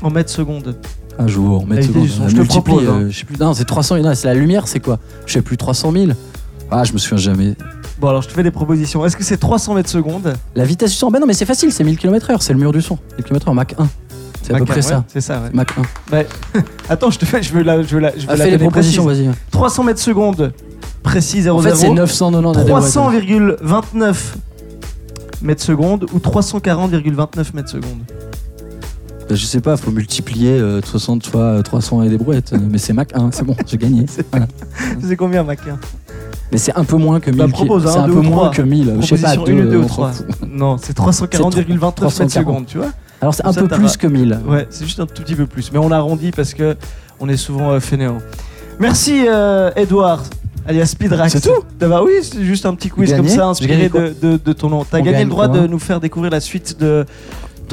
[0.00, 0.74] En mètres secondes.
[1.18, 2.02] Un jour, La mètre vitesse seconde.
[2.04, 2.98] du son, euh, je te multiplie, propose, hein.
[3.02, 3.36] euh, je sais plus.
[3.38, 4.06] Non, c'est 300 000.
[4.08, 4.98] non, C'est la lumière, c'est quoi?
[5.26, 6.06] Je sais plus, 300 000
[6.70, 7.54] Ah, je me souviens jamais.
[8.00, 9.04] Bon, alors je te fais des propositions.
[9.06, 10.32] Est-ce que c'est 300 mètres secondes?
[10.56, 12.72] La vitesse du son, ben non, mais c'est facile, c'est 1000 km/h, c'est le mur
[12.72, 12.98] du son.
[13.18, 13.88] 1000 km/h, Mach 1.
[14.42, 15.04] C'est à peu près un, ça.
[15.06, 15.50] C'est ça, ouais.
[15.52, 15.68] Mach
[16.12, 16.22] 1.
[16.88, 18.50] Attends, je te fais, je veux la, je veux la, je veux Ah, la fais
[18.50, 19.30] les propositions, vas-y.
[19.52, 20.52] 300 mètres secondes,
[21.04, 21.56] précis 00.
[21.58, 24.16] En fait, c'est 990 300,29
[25.42, 28.00] mètres secondes ou 340,29 mètres secondes?
[29.34, 32.52] Je sais pas, faut multiplier euh, 60 fois euh, 300 et des brouettes.
[32.52, 34.06] euh, Mais c'est Mach 1, c'est bon, j'ai gagné.
[34.30, 34.46] Voilà.
[35.02, 35.78] C'est combien, Mach 1
[36.50, 37.38] Mais c'est un peu moins que 1000.
[37.38, 38.96] Bah, propose, hein, c'est un peu moins que 1000.
[39.00, 40.26] Je sais pas, Proposition 1 ou deux, 2 ou on s'en 3 fout.
[40.46, 42.30] Non, c'est 340,29 mètres 340.
[42.30, 42.90] secondes, tu vois
[43.20, 44.38] Alors c'est un Ça, peu plus que 1000.
[44.46, 45.70] Ouais, c'est juste un tout petit peu plus.
[45.72, 46.76] Mais on arrondit parce que
[47.20, 48.18] on est souvent euh, fainéant.
[48.80, 50.22] Merci, euh, Edouard,
[50.66, 51.32] alias Speedrax.
[51.32, 51.62] C'est tout?
[51.80, 54.52] Ah Bah oui, c'est juste un petit quiz Gagné comme ça, inspiré de, de- de
[54.52, 54.84] ton nom.
[54.84, 57.04] T'as gagné le droit de nous faire découvrir la suite de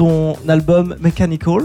[0.00, 1.64] ton album Mechanical.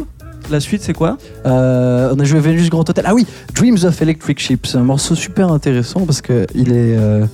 [0.52, 1.17] La suite, c'est quoi?
[1.45, 3.06] Euh, on a joué Venus Grand Hotel.
[3.08, 4.67] Ah oui, Dreams of Electric Sheep.
[4.67, 6.98] C'est un morceau super intéressant parce que il est.
[6.98, 7.26] euh,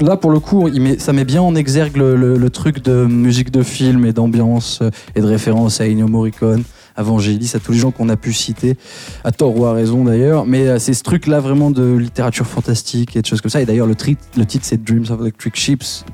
[0.00, 4.06] Là, pour le coup, ça met bien en exergue le, truc de musique de film
[4.06, 6.62] et d'ambiance euh, et de référence à Ennio Morricone,
[6.96, 8.76] à Vangelis, à tous les gens qu'on a pu citer,
[9.24, 10.46] à tort ou à raison d'ailleurs.
[10.46, 13.60] Mais c'est ce truc-là vraiment de littérature fantastique et de choses comme ça.
[13.60, 13.96] Et d'ailleurs, le,
[14.36, 16.04] le titre, c'est Dreams of Electric Ships,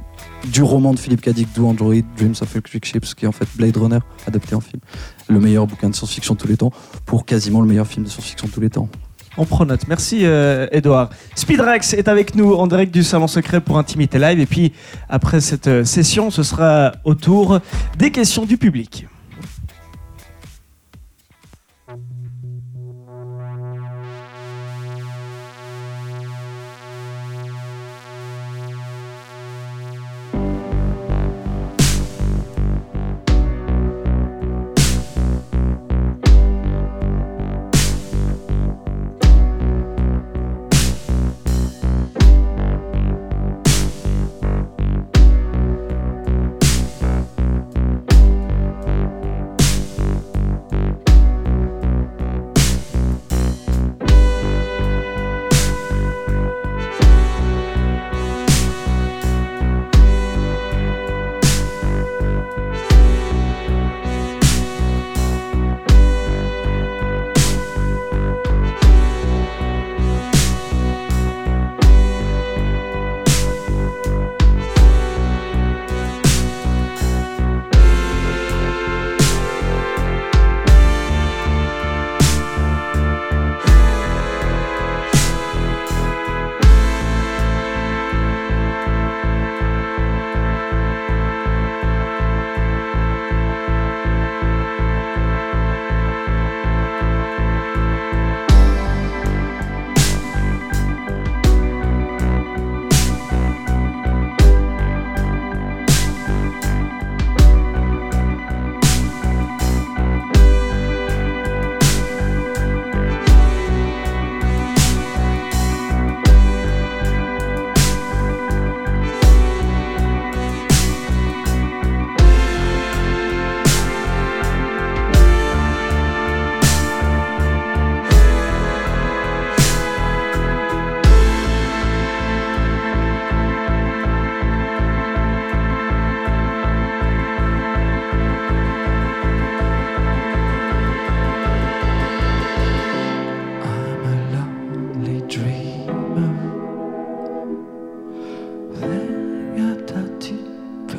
[0.47, 3.49] du roman de Philippe Cadic, Do Android, Dreams of Electric Ships, qui est en fait
[3.57, 4.81] Blade Runner, adapté en film.
[5.29, 6.73] Le meilleur bouquin de science-fiction de tous les temps,
[7.05, 8.89] pour quasiment le meilleur film de science-fiction de tous les temps.
[9.37, 9.87] On prend note.
[9.87, 11.11] Merci, euh, Edouard.
[11.37, 14.41] Speedrax est avec nous en direct du Salon Secret pour Intimité Live.
[14.41, 14.73] Et puis,
[15.09, 17.61] après cette euh, session, ce sera au tour
[17.99, 19.07] des questions du public.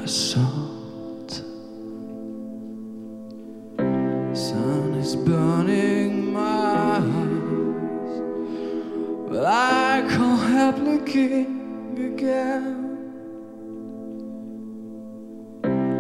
[0.10, 1.32] Salt.
[4.34, 8.22] Sun is burning my eyes,
[9.30, 12.88] but I can't help looking again.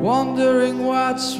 [0.01, 1.37] Wondering what's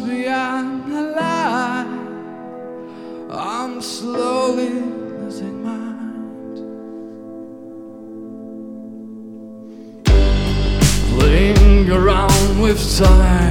[12.98, 13.49] time,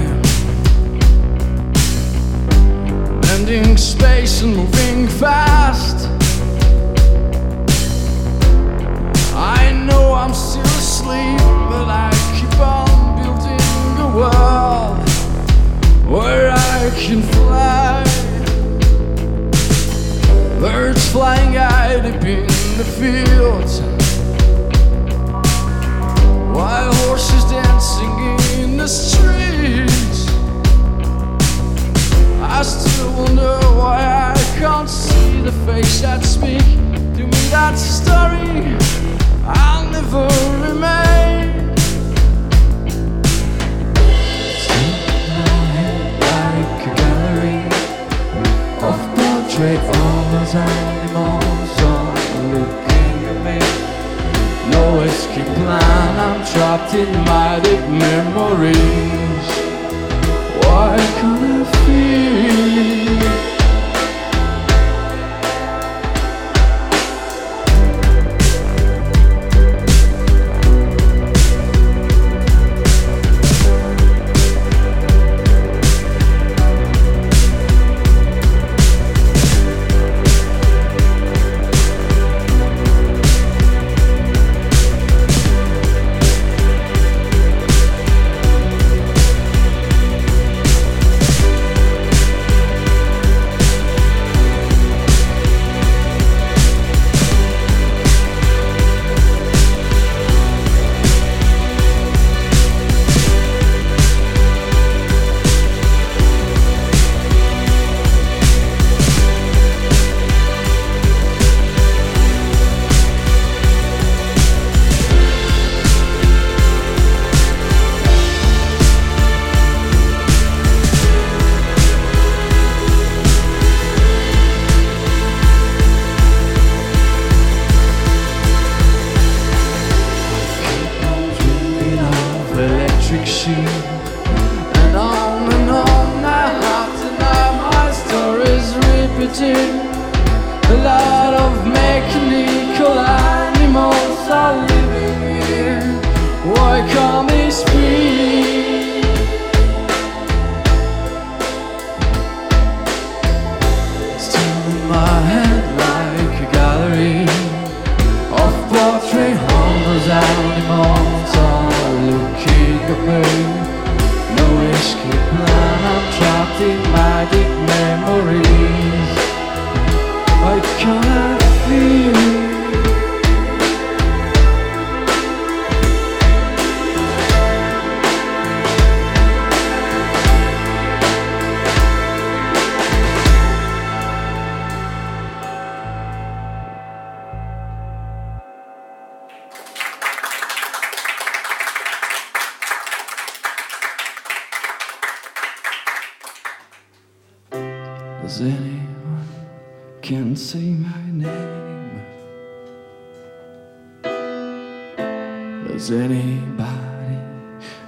[205.69, 207.19] Does anybody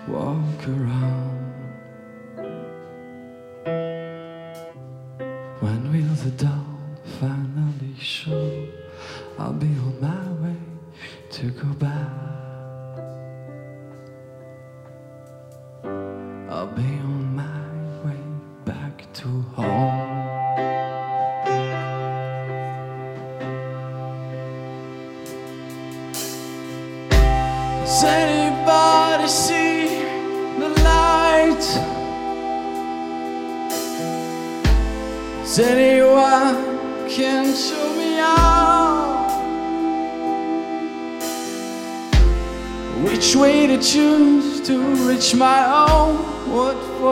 [0.07, 1.10] walk around?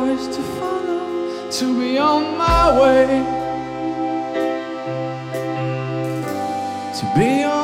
[0.00, 3.06] voice to follow, to be on my way,
[6.98, 7.57] to be on.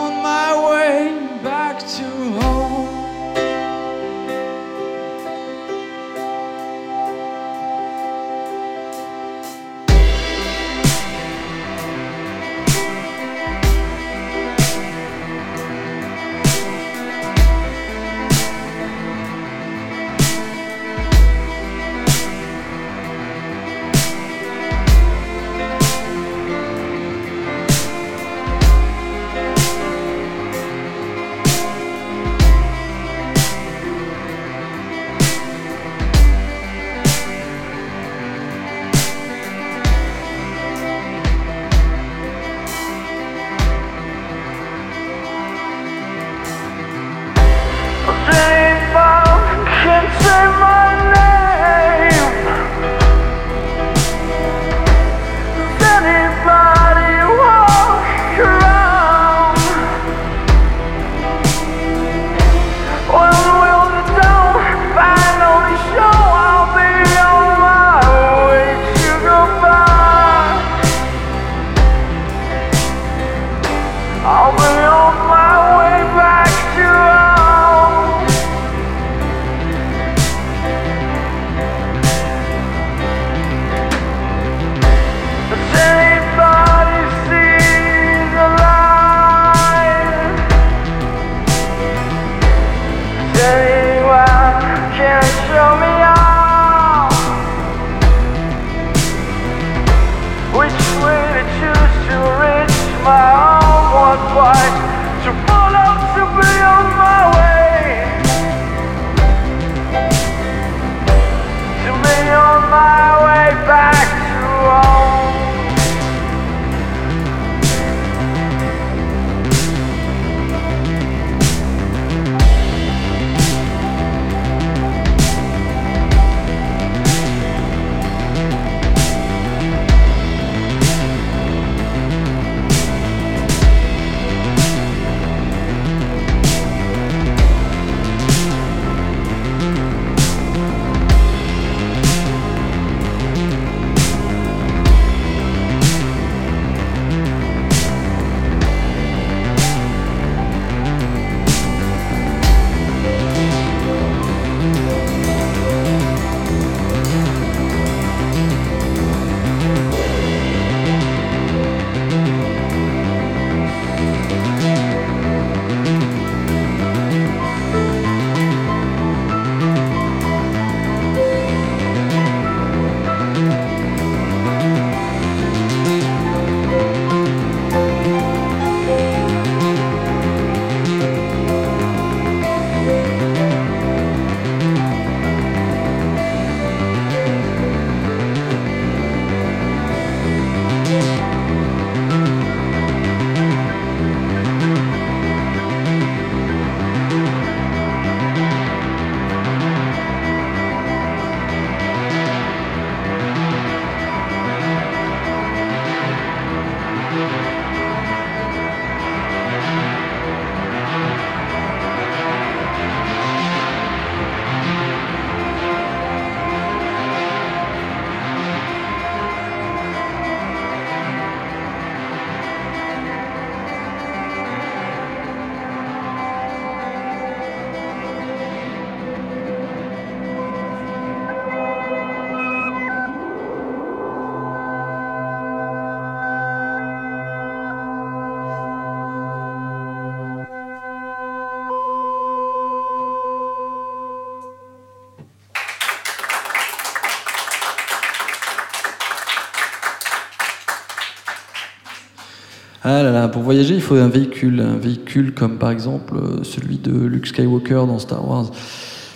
[253.35, 254.61] Pour voyager, il faut un véhicule.
[254.61, 258.51] Un véhicule comme par exemple euh, celui de Luke Skywalker dans Star Wars.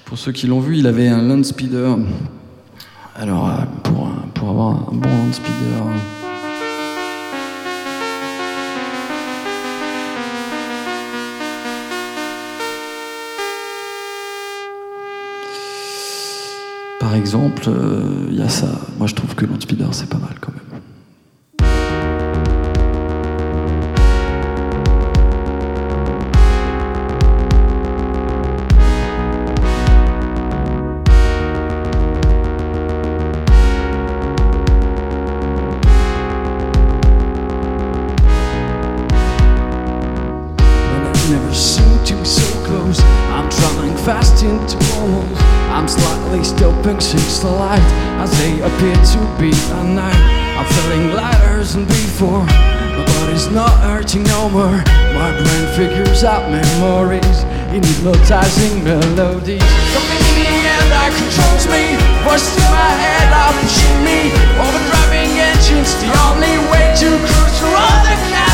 [0.07, 1.97] Pour ceux qui l'ont vu, il avait un land speeder.
[3.15, 3.53] Alors, euh,
[3.85, 5.85] pour, un- pour avoir un bon land speeder.
[17.01, 18.69] Par exemple, euh, il y a ça.
[18.99, 20.68] Moi, je trouve que land speeder, c'est pas mal quand même.
[41.39, 43.01] Never seem to be so close.
[43.35, 45.39] I'm traveling fast into walls.
[45.71, 47.89] I'm slightly stopping since the light
[48.23, 50.19] as they appear to be unknown.
[50.59, 52.45] I'm feeling lighter than before.
[52.97, 54.83] My body's not hurting no more.
[55.15, 57.39] My brain figures out memories
[57.75, 59.63] in hypnotizing melodies.
[59.95, 61.95] Something in the air that controls me.
[62.27, 64.19] Voice in my head are pushing me.
[64.59, 68.48] Overdriving engines, the only way to cruise through all the galaxy.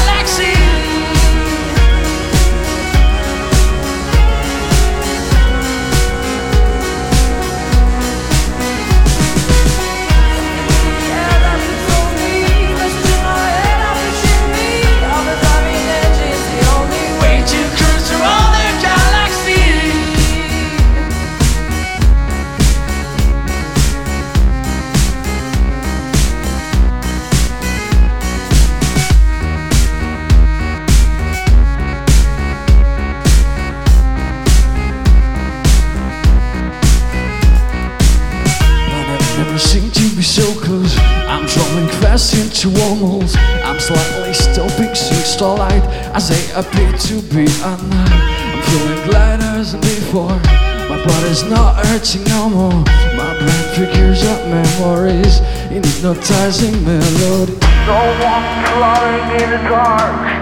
[42.65, 43.37] Into walls.
[43.65, 45.83] I'm slightly stopping since starlight
[46.15, 48.35] as they appear to be unnight.
[48.53, 50.39] I'm feeling lighter than before.
[50.89, 52.85] My body's not hurting no more.
[53.17, 55.41] My brain figures up memories
[55.71, 57.53] in hypnotizing melody.
[57.87, 60.34] No one flying in the dark.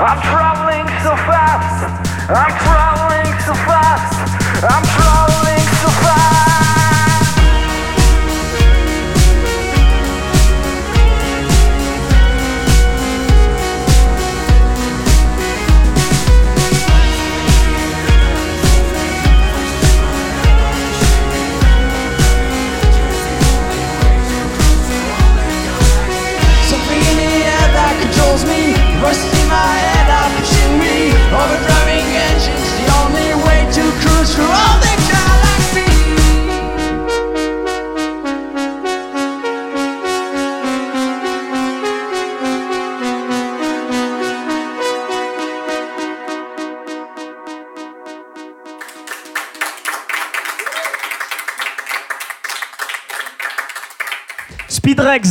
[0.00, 1.82] I'm traveling so fast.
[2.30, 4.14] I'm traveling so fast.
[4.62, 5.27] I'm traveling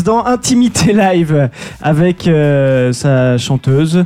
[0.07, 1.49] dans Intimité Live
[1.81, 4.05] avec euh, sa chanteuse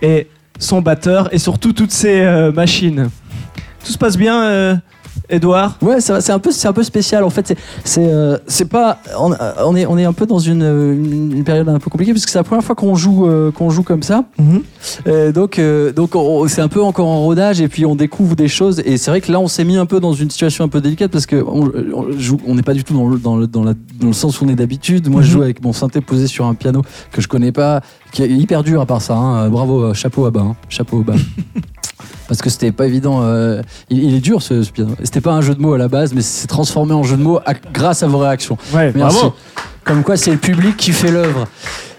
[0.00, 0.26] et
[0.58, 3.10] son batteur et surtout toutes ses euh, machines.
[3.84, 4.74] Tout se passe bien, euh,
[5.28, 7.24] Edouard Ouais, c'est un peu, c'est un peu spécial.
[7.24, 8.36] En fait, c'est, c'est, euh,
[8.70, 11.78] pas, on, euh, on est, on est un peu dans une, euh, une, période un
[11.78, 14.24] peu compliquée parce que c'est la première fois qu'on joue, euh, qu'on joue comme ça.
[15.06, 18.34] Euh, donc, euh, donc, on- c'est un peu encore en rodage et puis on découvre
[18.36, 18.80] des choses.
[18.84, 20.80] Et c'est vrai que là, on s'est mis un peu dans une situation un peu
[20.80, 23.46] délicate parce que on, on joue, on n'est pas du tout dans le, dans le,
[23.46, 25.08] dans la- dans le sens où on est d'habitude.
[25.08, 25.32] Moi, je Mhm.
[25.32, 27.80] joue avec mon synthé posé sur un piano que je connais pas,
[28.12, 29.14] qui est hyper dur à part ça.
[29.16, 29.48] hein.
[29.48, 30.56] Bravo, chapeau à bas, hein.
[30.68, 31.14] chapeau au bas.
[32.28, 33.20] Parce que c'était pas évident.
[33.22, 34.94] euh, il, il est dur ce, ce piano.
[35.02, 37.22] C'était pas un jeu de mots à la base, mais c'est transformé en jeu de
[37.22, 38.56] mots à- grâce à vos réactions.
[38.72, 39.16] Ouais, Merci.
[39.18, 39.34] bravo.
[39.84, 41.46] Comme quoi, c'est le public qui fait l'œuvre.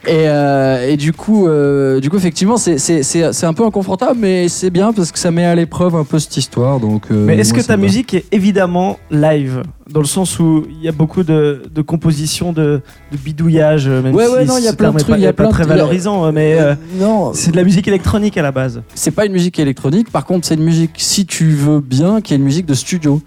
[0.07, 4.69] Et, euh, et du coup, euh, du coup, effectivement, c'est- un peu inconfortable, mais c'est
[4.69, 6.79] bien parce que ça met à l'épreuve un peu cette histoire.
[6.79, 10.83] Donc, euh, Mais est-ce que ta musique est évidemment live Dans le sens où il
[10.83, 12.81] y a beaucoup de, de compositions, de,
[13.11, 15.27] de bidouillage, même Ouais, si ouais, non, il y a plein de trucs, il y
[15.27, 18.35] a pas plein de- très a- valorisant, mais euh, non, c'est de la musique électronique
[18.37, 18.81] à la base.
[18.95, 20.11] c'est pas une musique électronique.
[20.11, 23.21] Par contre, c'est une musique, si tu veux bien, qui est une musique de studio,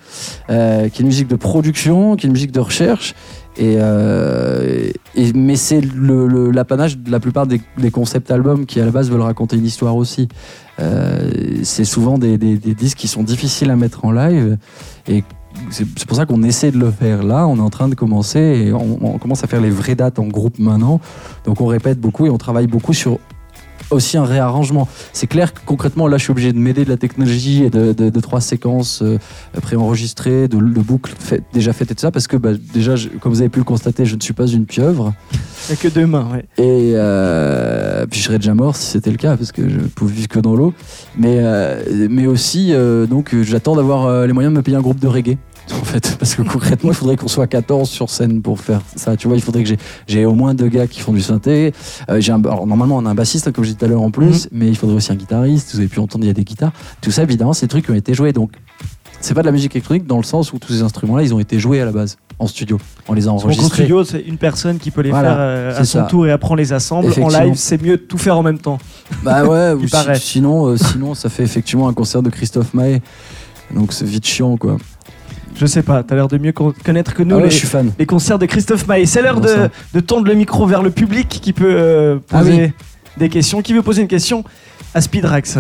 [0.51, 3.15] euh, qui est une musique de production, qui est une musique de recherche.
[3.61, 4.91] Euh,
[5.35, 9.21] mais c'est l'apanage de la plupart des, des concept albums qui à la base veulent
[9.21, 10.29] raconter une histoire aussi.
[10.81, 11.31] Euh,
[11.65, 14.59] c'est souvent des, disques qui sont difficiles à mettre en live
[15.09, 15.25] et
[15.71, 17.47] c'est pour ça qu'on essaie de le faire là.
[17.49, 20.27] On est en train de commencer et on commence à faire les vraies dates en
[20.27, 21.01] groupe maintenant.
[21.45, 23.19] Donc on répète beaucoup et on travaille beaucoup sur
[23.91, 24.87] aussi un réarrangement.
[25.13, 27.93] C'est clair que concrètement, là, je suis obligé de m'aider de la technologie et de,
[27.93, 29.19] de- de trois séquences euh,
[29.63, 33.09] préenregistrées, de, de boucles fait- déjà faites et tout ça, parce que bah, déjà, je-
[33.09, 35.15] comme vous avez pu le constater, je ne suis pas une pieuvre.
[35.69, 36.45] Il n'y a que deux mains, ouais.
[36.63, 40.13] Et euh, puis je serais déjà mort si c'était le cas, parce que je pouvais
[40.15, 40.73] vivre que dans l'eau.
[41.17, 44.81] Mais, euh, mais aussi, euh, donc, j'attends d'avoir euh, les moyens de me payer un
[44.83, 45.37] groupe de reggae.
[45.81, 49.17] En fait, parce que concrètement, il faudrait qu'on soit 14 sur scène pour faire ça.
[49.17, 49.75] Tu vois, il faudrait que
[50.07, 51.73] j'ai- au moins deux gars qui font du synthé.
[52.11, 53.89] Euh, j'ai un, alors, normalement, on a un bassiste, hein, comme j'ai dit tout à
[53.89, 55.71] l'heure en plus, mais il faudrait aussi un guitariste.
[55.73, 56.73] Vous avez pu entendre, il y a des guitares.
[57.01, 58.33] Tout ça, évidemment, c'est des trucs qui ont été joués.
[58.33, 58.53] Donc,
[59.21, 61.41] c'est pas de la musique électronique dans le sens où tous ces instruments-là, ils ont
[61.41, 62.79] été joués à la base, en studio.
[63.09, 63.69] On les a enregistrés.
[63.83, 66.03] studio, c'est une personne qui peut les Voilà, faire euh, à son ça.
[66.05, 67.09] tour et apprend les assemble.
[67.21, 68.79] En live, c'est mieux de tout faire en même temps.
[69.23, 73.01] Bah ouais, ou si- sinon, euh, sinon, ça fait effectivement un concert de Christophe Maé.
[73.75, 74.77] Donc c'est vite chiant, quoi.
[75.57, 77.57] Je sais pas, t'as l'air de mieux con- connaître que nous Ah ouais, les, je
[77.57, 77.93] suis fan.
[77.99, 79.07] les concerts de Christophe Maé.
[79.07, 82.63] C'est l'heure de, de tendre le micro vers le public qui peut euh, Ah poser
[82.67, 82.73] oui.
[83.17, 83.61] des questions.
[83.63, 84.45] Qui veut poser une question
[84.95, 85.59] à Speedrax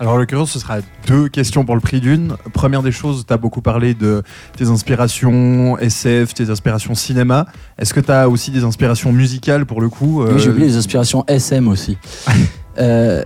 [0.00, 2.34] Alors, en l'occurrence, ce sera deux questions pour le prix d'une.
[2.52, 4.22] Première des choses, tu as beaucoup parlé de
[4.56, 7.46] tes inspirations SF, tes inspirations cinéma.
[7.78, 10.66] Est-ce que tu as aussi des inspirations musicales pour le coup euh, Oui, j'ai oublié
[10.66, 11.96] les inspirations SM aussi.
[12.78, 13.22] Euh,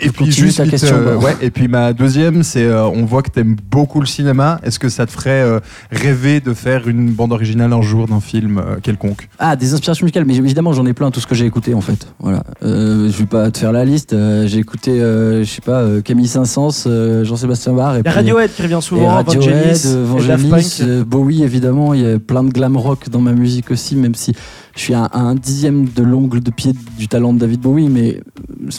[0.00, 1.24] Et puis juste ta vite, question, euh, bah.
[1.24, 4.60] ouais, et puis ma deuxième, c'est euh, on voit que t'aimes beaucoup le cinéma.
[4.62, 5.60] Est-ce que ça te ferait euh,
[5.90, 9.28] rêver de faire une bande originale un jour d'un film euh, quelconque?
[9.38, 11.80] Ah, des inspirations musicales, mais évidemment j'en ai plein, tout ce que j'ai écouté en
[11.80, 12.06] fait.
[12.20, 12.42] Voilà.
[12.62, 14.12] Euh, je vais pas te faire la liste.
[14.12, 17.94] euh, j'ai écouté, euh, je sais pas, euh, Camille Saint-Saëns, euh, Jean-Sébastien Bach.
[17.94, 21.06] Et Il y a puis- Radiohead qui revient souvent, Radiohead, Vangelis, et Daft Vangelis, Punk.
[21.06, 24.32] Bowie évidemment, il y a plein de glam rock dans ma musique aussi, même si
[24.76, 28.20] je suis à un dixième de l'ongle de pied du talent de David Bowie, mais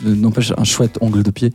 [0.05, 1.51] euh, n'empêche un chouette ongle de pied,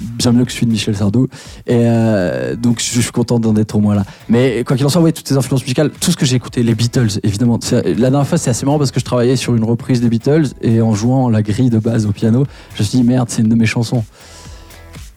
[0.00, 1.28] bien mieux que celui de Michel Sardou.
[1.66, 4.04] Et euh, donc je suis content d'en être au moins là.
[4.30, 6.62] Mais quoi qu'il en soit, ouais, toutes ces influences musicales, tout ce que j'ai écouté,
[6.62, 7.58] les Beatles, évidemment.
[7.72, 10.48] La dernière fois, c'est assez marrant parce que je travaillais sur une reprise des Beatles
[10.62, 13.42] et en jouant la grille de base au piano, je me suis dit merde, c'est
[13.42, 14.02] une de mes chansons.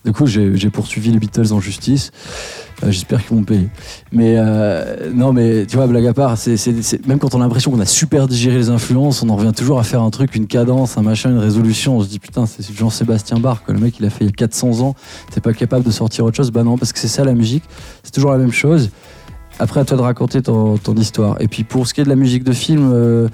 [0.08, 2.12] Du coup, j'ai poursuivi les Beatles en justice.
[2.82, 3.68] Euh, J'espère qu'ils vont payer.
[4.14, 6.38] Mais euh, non, mais tu vois, blague à part,
[7.06, 9.80] même quand on a l'impression qu'on a super digéré les influences, on en revient toujours
[9.80, 11.98] à faire un truc, une cadence, un machin, une résolution.
[11.98, 14.32] On se dit putain, c'est Jean-Sébastien Bach, le mec il a fait il y a
[14.32, 14.96] 400 ans,
[15.30, 16.52] t'es pas capable de sortir autre chose?
[16.52, 17.66] Bah non, parce que c'est ça la musique,
[18.02, 18.92] c'est toujours la même chose.
[19.60, 21.36] Après, à toi de raconter ton, ton histoire.
[21.42, 23.28] Et puis pour ce qui est de la musique de film, euh,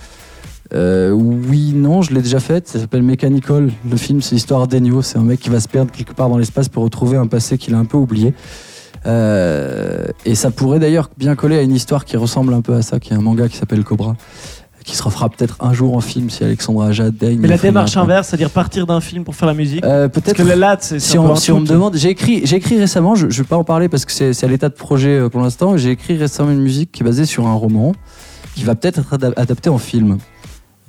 [0.73, 2.67] euh, oui, non, je l'ai déjà faite.
[2.67, 3.69] Ça s'appelle Mechanical.
[3.89, 5.01] Le film, c'est l'histoire d'Ennio.
[5.01, 7.57] C'est un mec qui va se perdre quelque part dans l'espace pour retrouver un passé
[7.57, 8.33] qu'il a un peu oublié.
[9.05, 12.81] Euh, et ça pourrait d'ailleurs bien coller à une histoire qui ressemble un peu à
[12.81, 14.15] ça, qui est un manga qui s'appelle Cobra,
[14.85, 17.39] qui se refera peut-être un jour en film si Alexandra Jade daigne.
[17.39, 19.83] Mais la démarche inverse, c'est-à-dire partir d'un film pour faire la musique.
[19.83, 22.55] Euh, Parce peut-être que là, c'est si on, si on me demande, j'ai écrit, j'ai
[22.55, 25.19] écrit récemment, je ne vais pas en parler parce que c'est à l'état de projet
[25.19, 27.91] euh, pour l'instant, j'ai écrit récemment une musique qui est basée sur un roman
[28.55, 30.17] qui va peut-être être ada- adapté en film.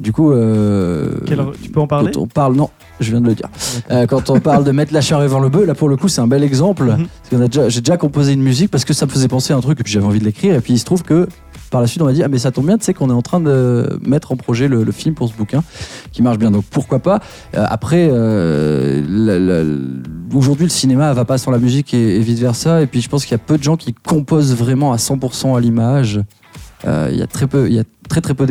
[0.01, 2.69] Du coup, euh, Quel- Tu peux en parler quand on parle, non,
[3.01, 3.49] je viens de le dire.
[3.91, 6.09] Euh, quand on parle de mettre la charrue avant le bœuf, là pour le coup,
[6.09, 6.97] c'est un bel exemple.
[7.33, 7.47] Mhm.
[7.49, 9.79] Déjà- J'ai déjà composé une musique parce que ça me faisait penser à un truc
[9.81, 10.55] et puis j'avais envie de l'écrire.
[10.57, 11.29] Et puis il se trouve que
[11.71, 13.13] par la suite, on m'a dit Ah, mais ça tombe bien, tu sais qu'on est
[13.15, 15.63] en train de mettre en projet le, le film pour ce bouquin
[16.13, 16.51] qui marche bien.
[16.51, 17.21] Donc pourquoi pas
[17.57, 19.79] Euh, Après, euh,
[20.35, 22.83] aujourd'hui, le cinéma va pas sans la musique et, et vice versa.
[22.83, 25.57] Et puis je pense qu'il y a peu de gens qui composent vraiment à 100%
[25.57, 26.21] à l'image.
[26.87, 28.47] Euh, Il y a très peu, il y a très très peu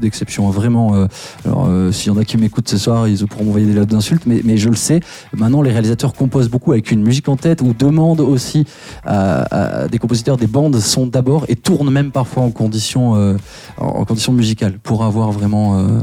[0.00, 0.94] d'exceptions, vraiment.
[0.94, 1.06] euh,
[1.44, 3.86] alors, euh, s'il y en a qui m'écoutent ce soir, ils pourront m'envoyer des lettres
[3.92, 5.00] d'insultes, mais, mais je le sais.
[5.36, 8.64] Maintenant, les réalisateurs composent beaucoup avec une musique en tête ou demandent aussi
[9.04, 13.36] à, à des compositeurs des bandes sont d'abord et tournent même parfois en conditions, euh,
[13.76, 15.98] en, conditions musicales pour avoir vraiment euh,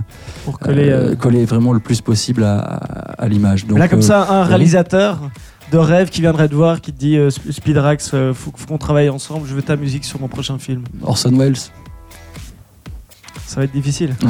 [0.45, 0.89] Pour coller.
[0.89, 3.65] euh, euh, coller vraiment le plus possible à, à- à l'image.
[3.67, 4.49] Là, comme euh, ça, un oui.
[5.71, 8.67] De rêve qui viendrait te voir, qui te dit euh, Sp- Speedrax, euh, faut, faut
[8.67, 10.83] qu'on travaille ensemble, je veux ta musique sur mon prochain film.
[11.01, 11.57] Orson Welles.
[13.45, 14.15] Ça va être difficile.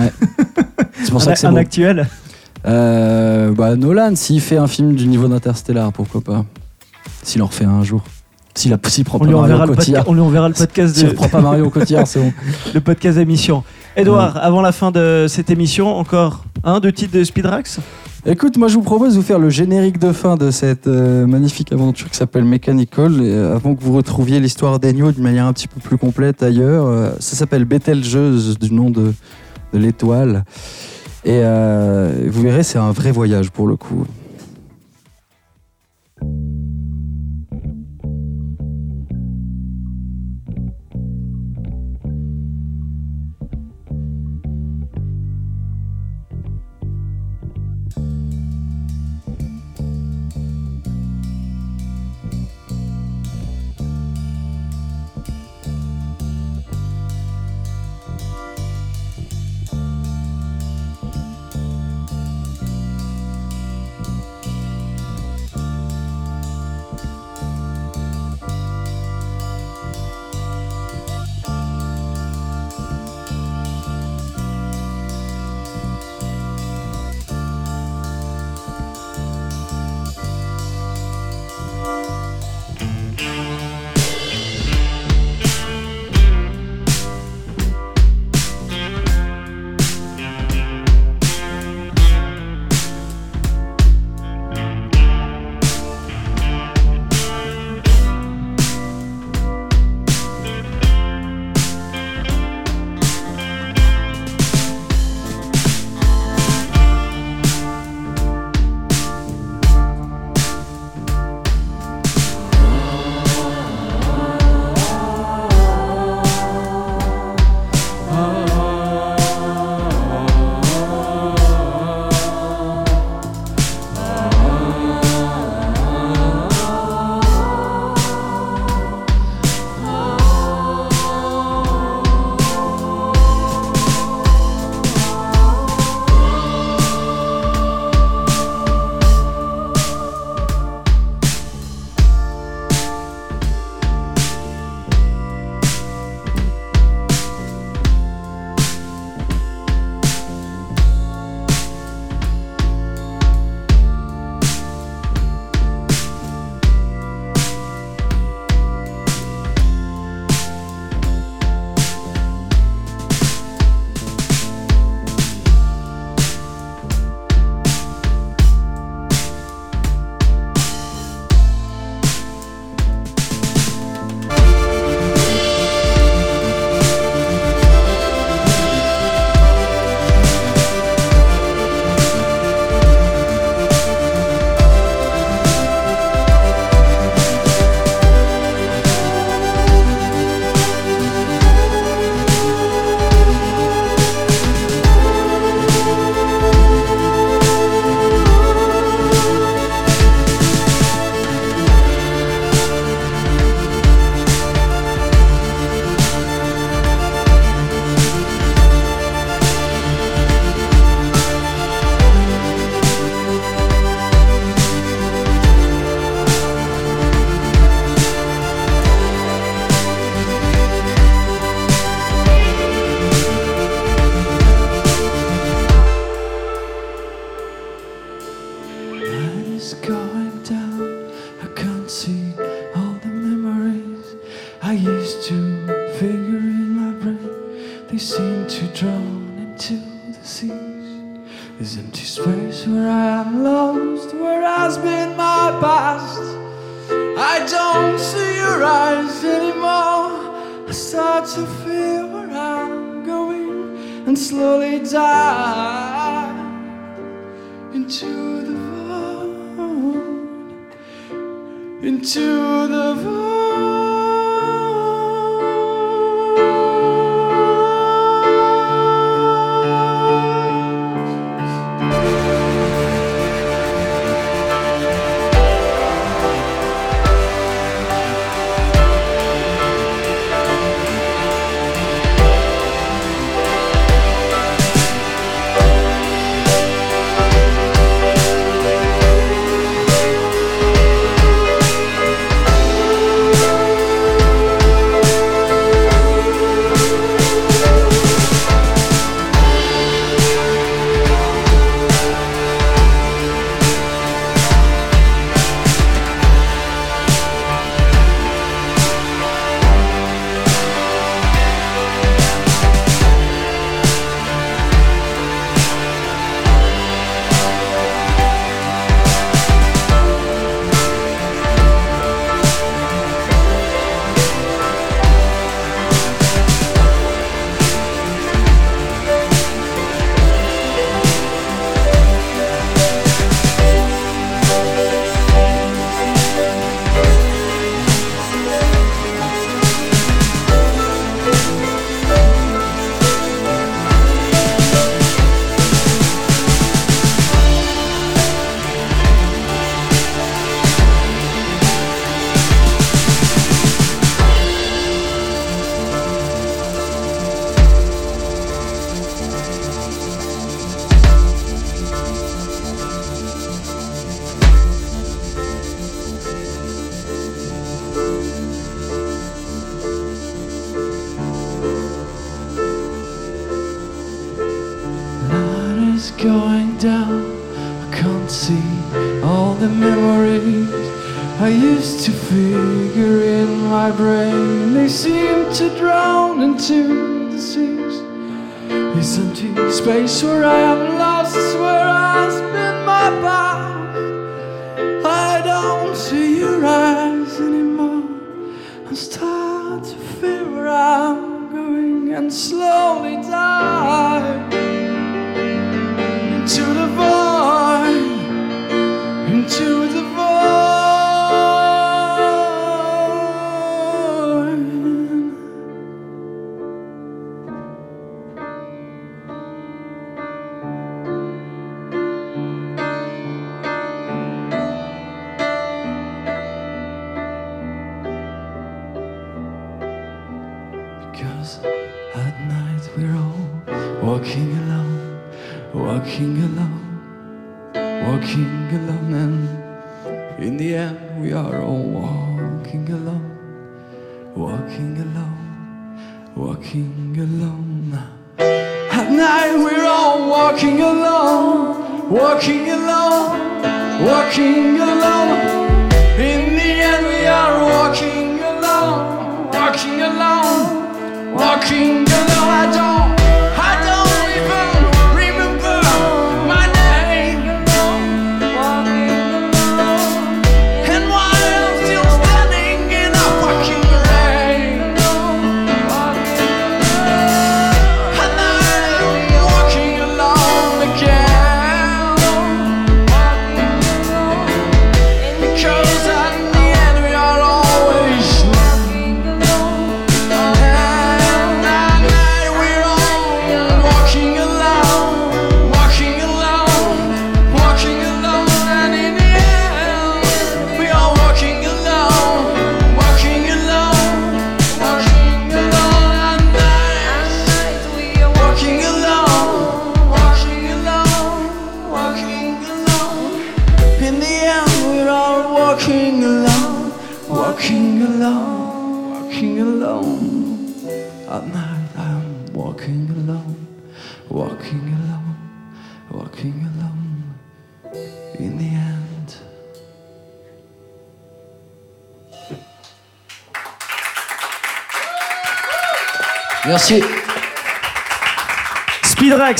[1.03, 1.57] C'est pour un ça que c'est un beau.
[1.57, 2.07] actuel
[2.65, 6.45] Euh, bah, Nolan, s'il fait un film du niveau d'Interstellar, pourquoi pas?
[7.21, 8.03] S'il en refait un jour.
[8.55, 10.03] S'il a s'il prend on pas lui, enverra Mario le Cotillard.
[10.07, 12.31] on lui enverra le podcast S'il de, reprend pas Mario Cotillard, c'est bon.
[12.73, 13.63] le podcast d'émission.
[13.97, 17.79] Edouard, avant la fin de cette émission, encore un, deux titres de Speedrax
[18.27, 21.27] Écoute, moi je vous propose de vous faire le générique de fin de cette euh,
[21.27, 23.11] magnifique aventure qui s'appelle Mechanical.
[23.19, 26.87] Euh, avant que vous retrouviez l'histoire d'Ennio d'une manière un petit peu plus complète ailleurs,
[26.87, 29.13] euh, ça s'appelle Betelgeuse du nom de,
[29.73, 30.43] de l'étoile.
[31.23, 31.41] Et
[32.27, 34.05] vous verrez, c'est un vrai voyage pour le coup.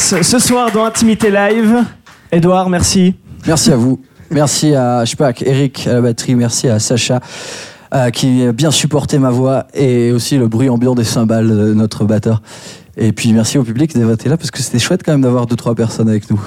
[0.05, 1.83] Ce soir dans Intimité Live.
[2.31, 3.15] Edouard, merci.
[3.47, 3.99] Merci à vous.
[4.29, 6.35] Merci à Spack, Eric à la batterie.
[6.35, 7.19] Merci à Sacha
[7.91, 11.73] euh, qui a bien supporté ma voix et aussi le bruit ambiant des cymbales de
[11.73, 12.43] notre batteur.
[12.97, 15.47] Et puis merci au public d'avoir été là parce que c'était chouette quand même d'avoir
[15.47, 16.39] deux trois personnes avec nous.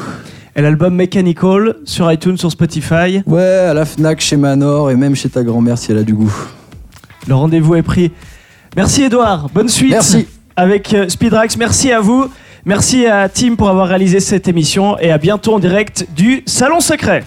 [0.54, 3.22] Et l'album Mechanical sur iTunes, sur Spotify.
[3.26, 6.14] Ouais, à la Fnac, chez Manor et même chez ta grand-mère si elle a du
[6.14, 6.32] goût.
[7.26, 8.12] Le rendez-vous est pris.
[8.76, 9.90] Merci Edouard, bonne suite.
[9.90, 10.28] Merci.
[10.54, 12.30] Avec euh, Speedrax, merci à vous.
[12.64, 16.80] Merci à Tim pour avoir réalisé cette émission et à bientôt en direct du Salon
[16.80, 17.24] Secret.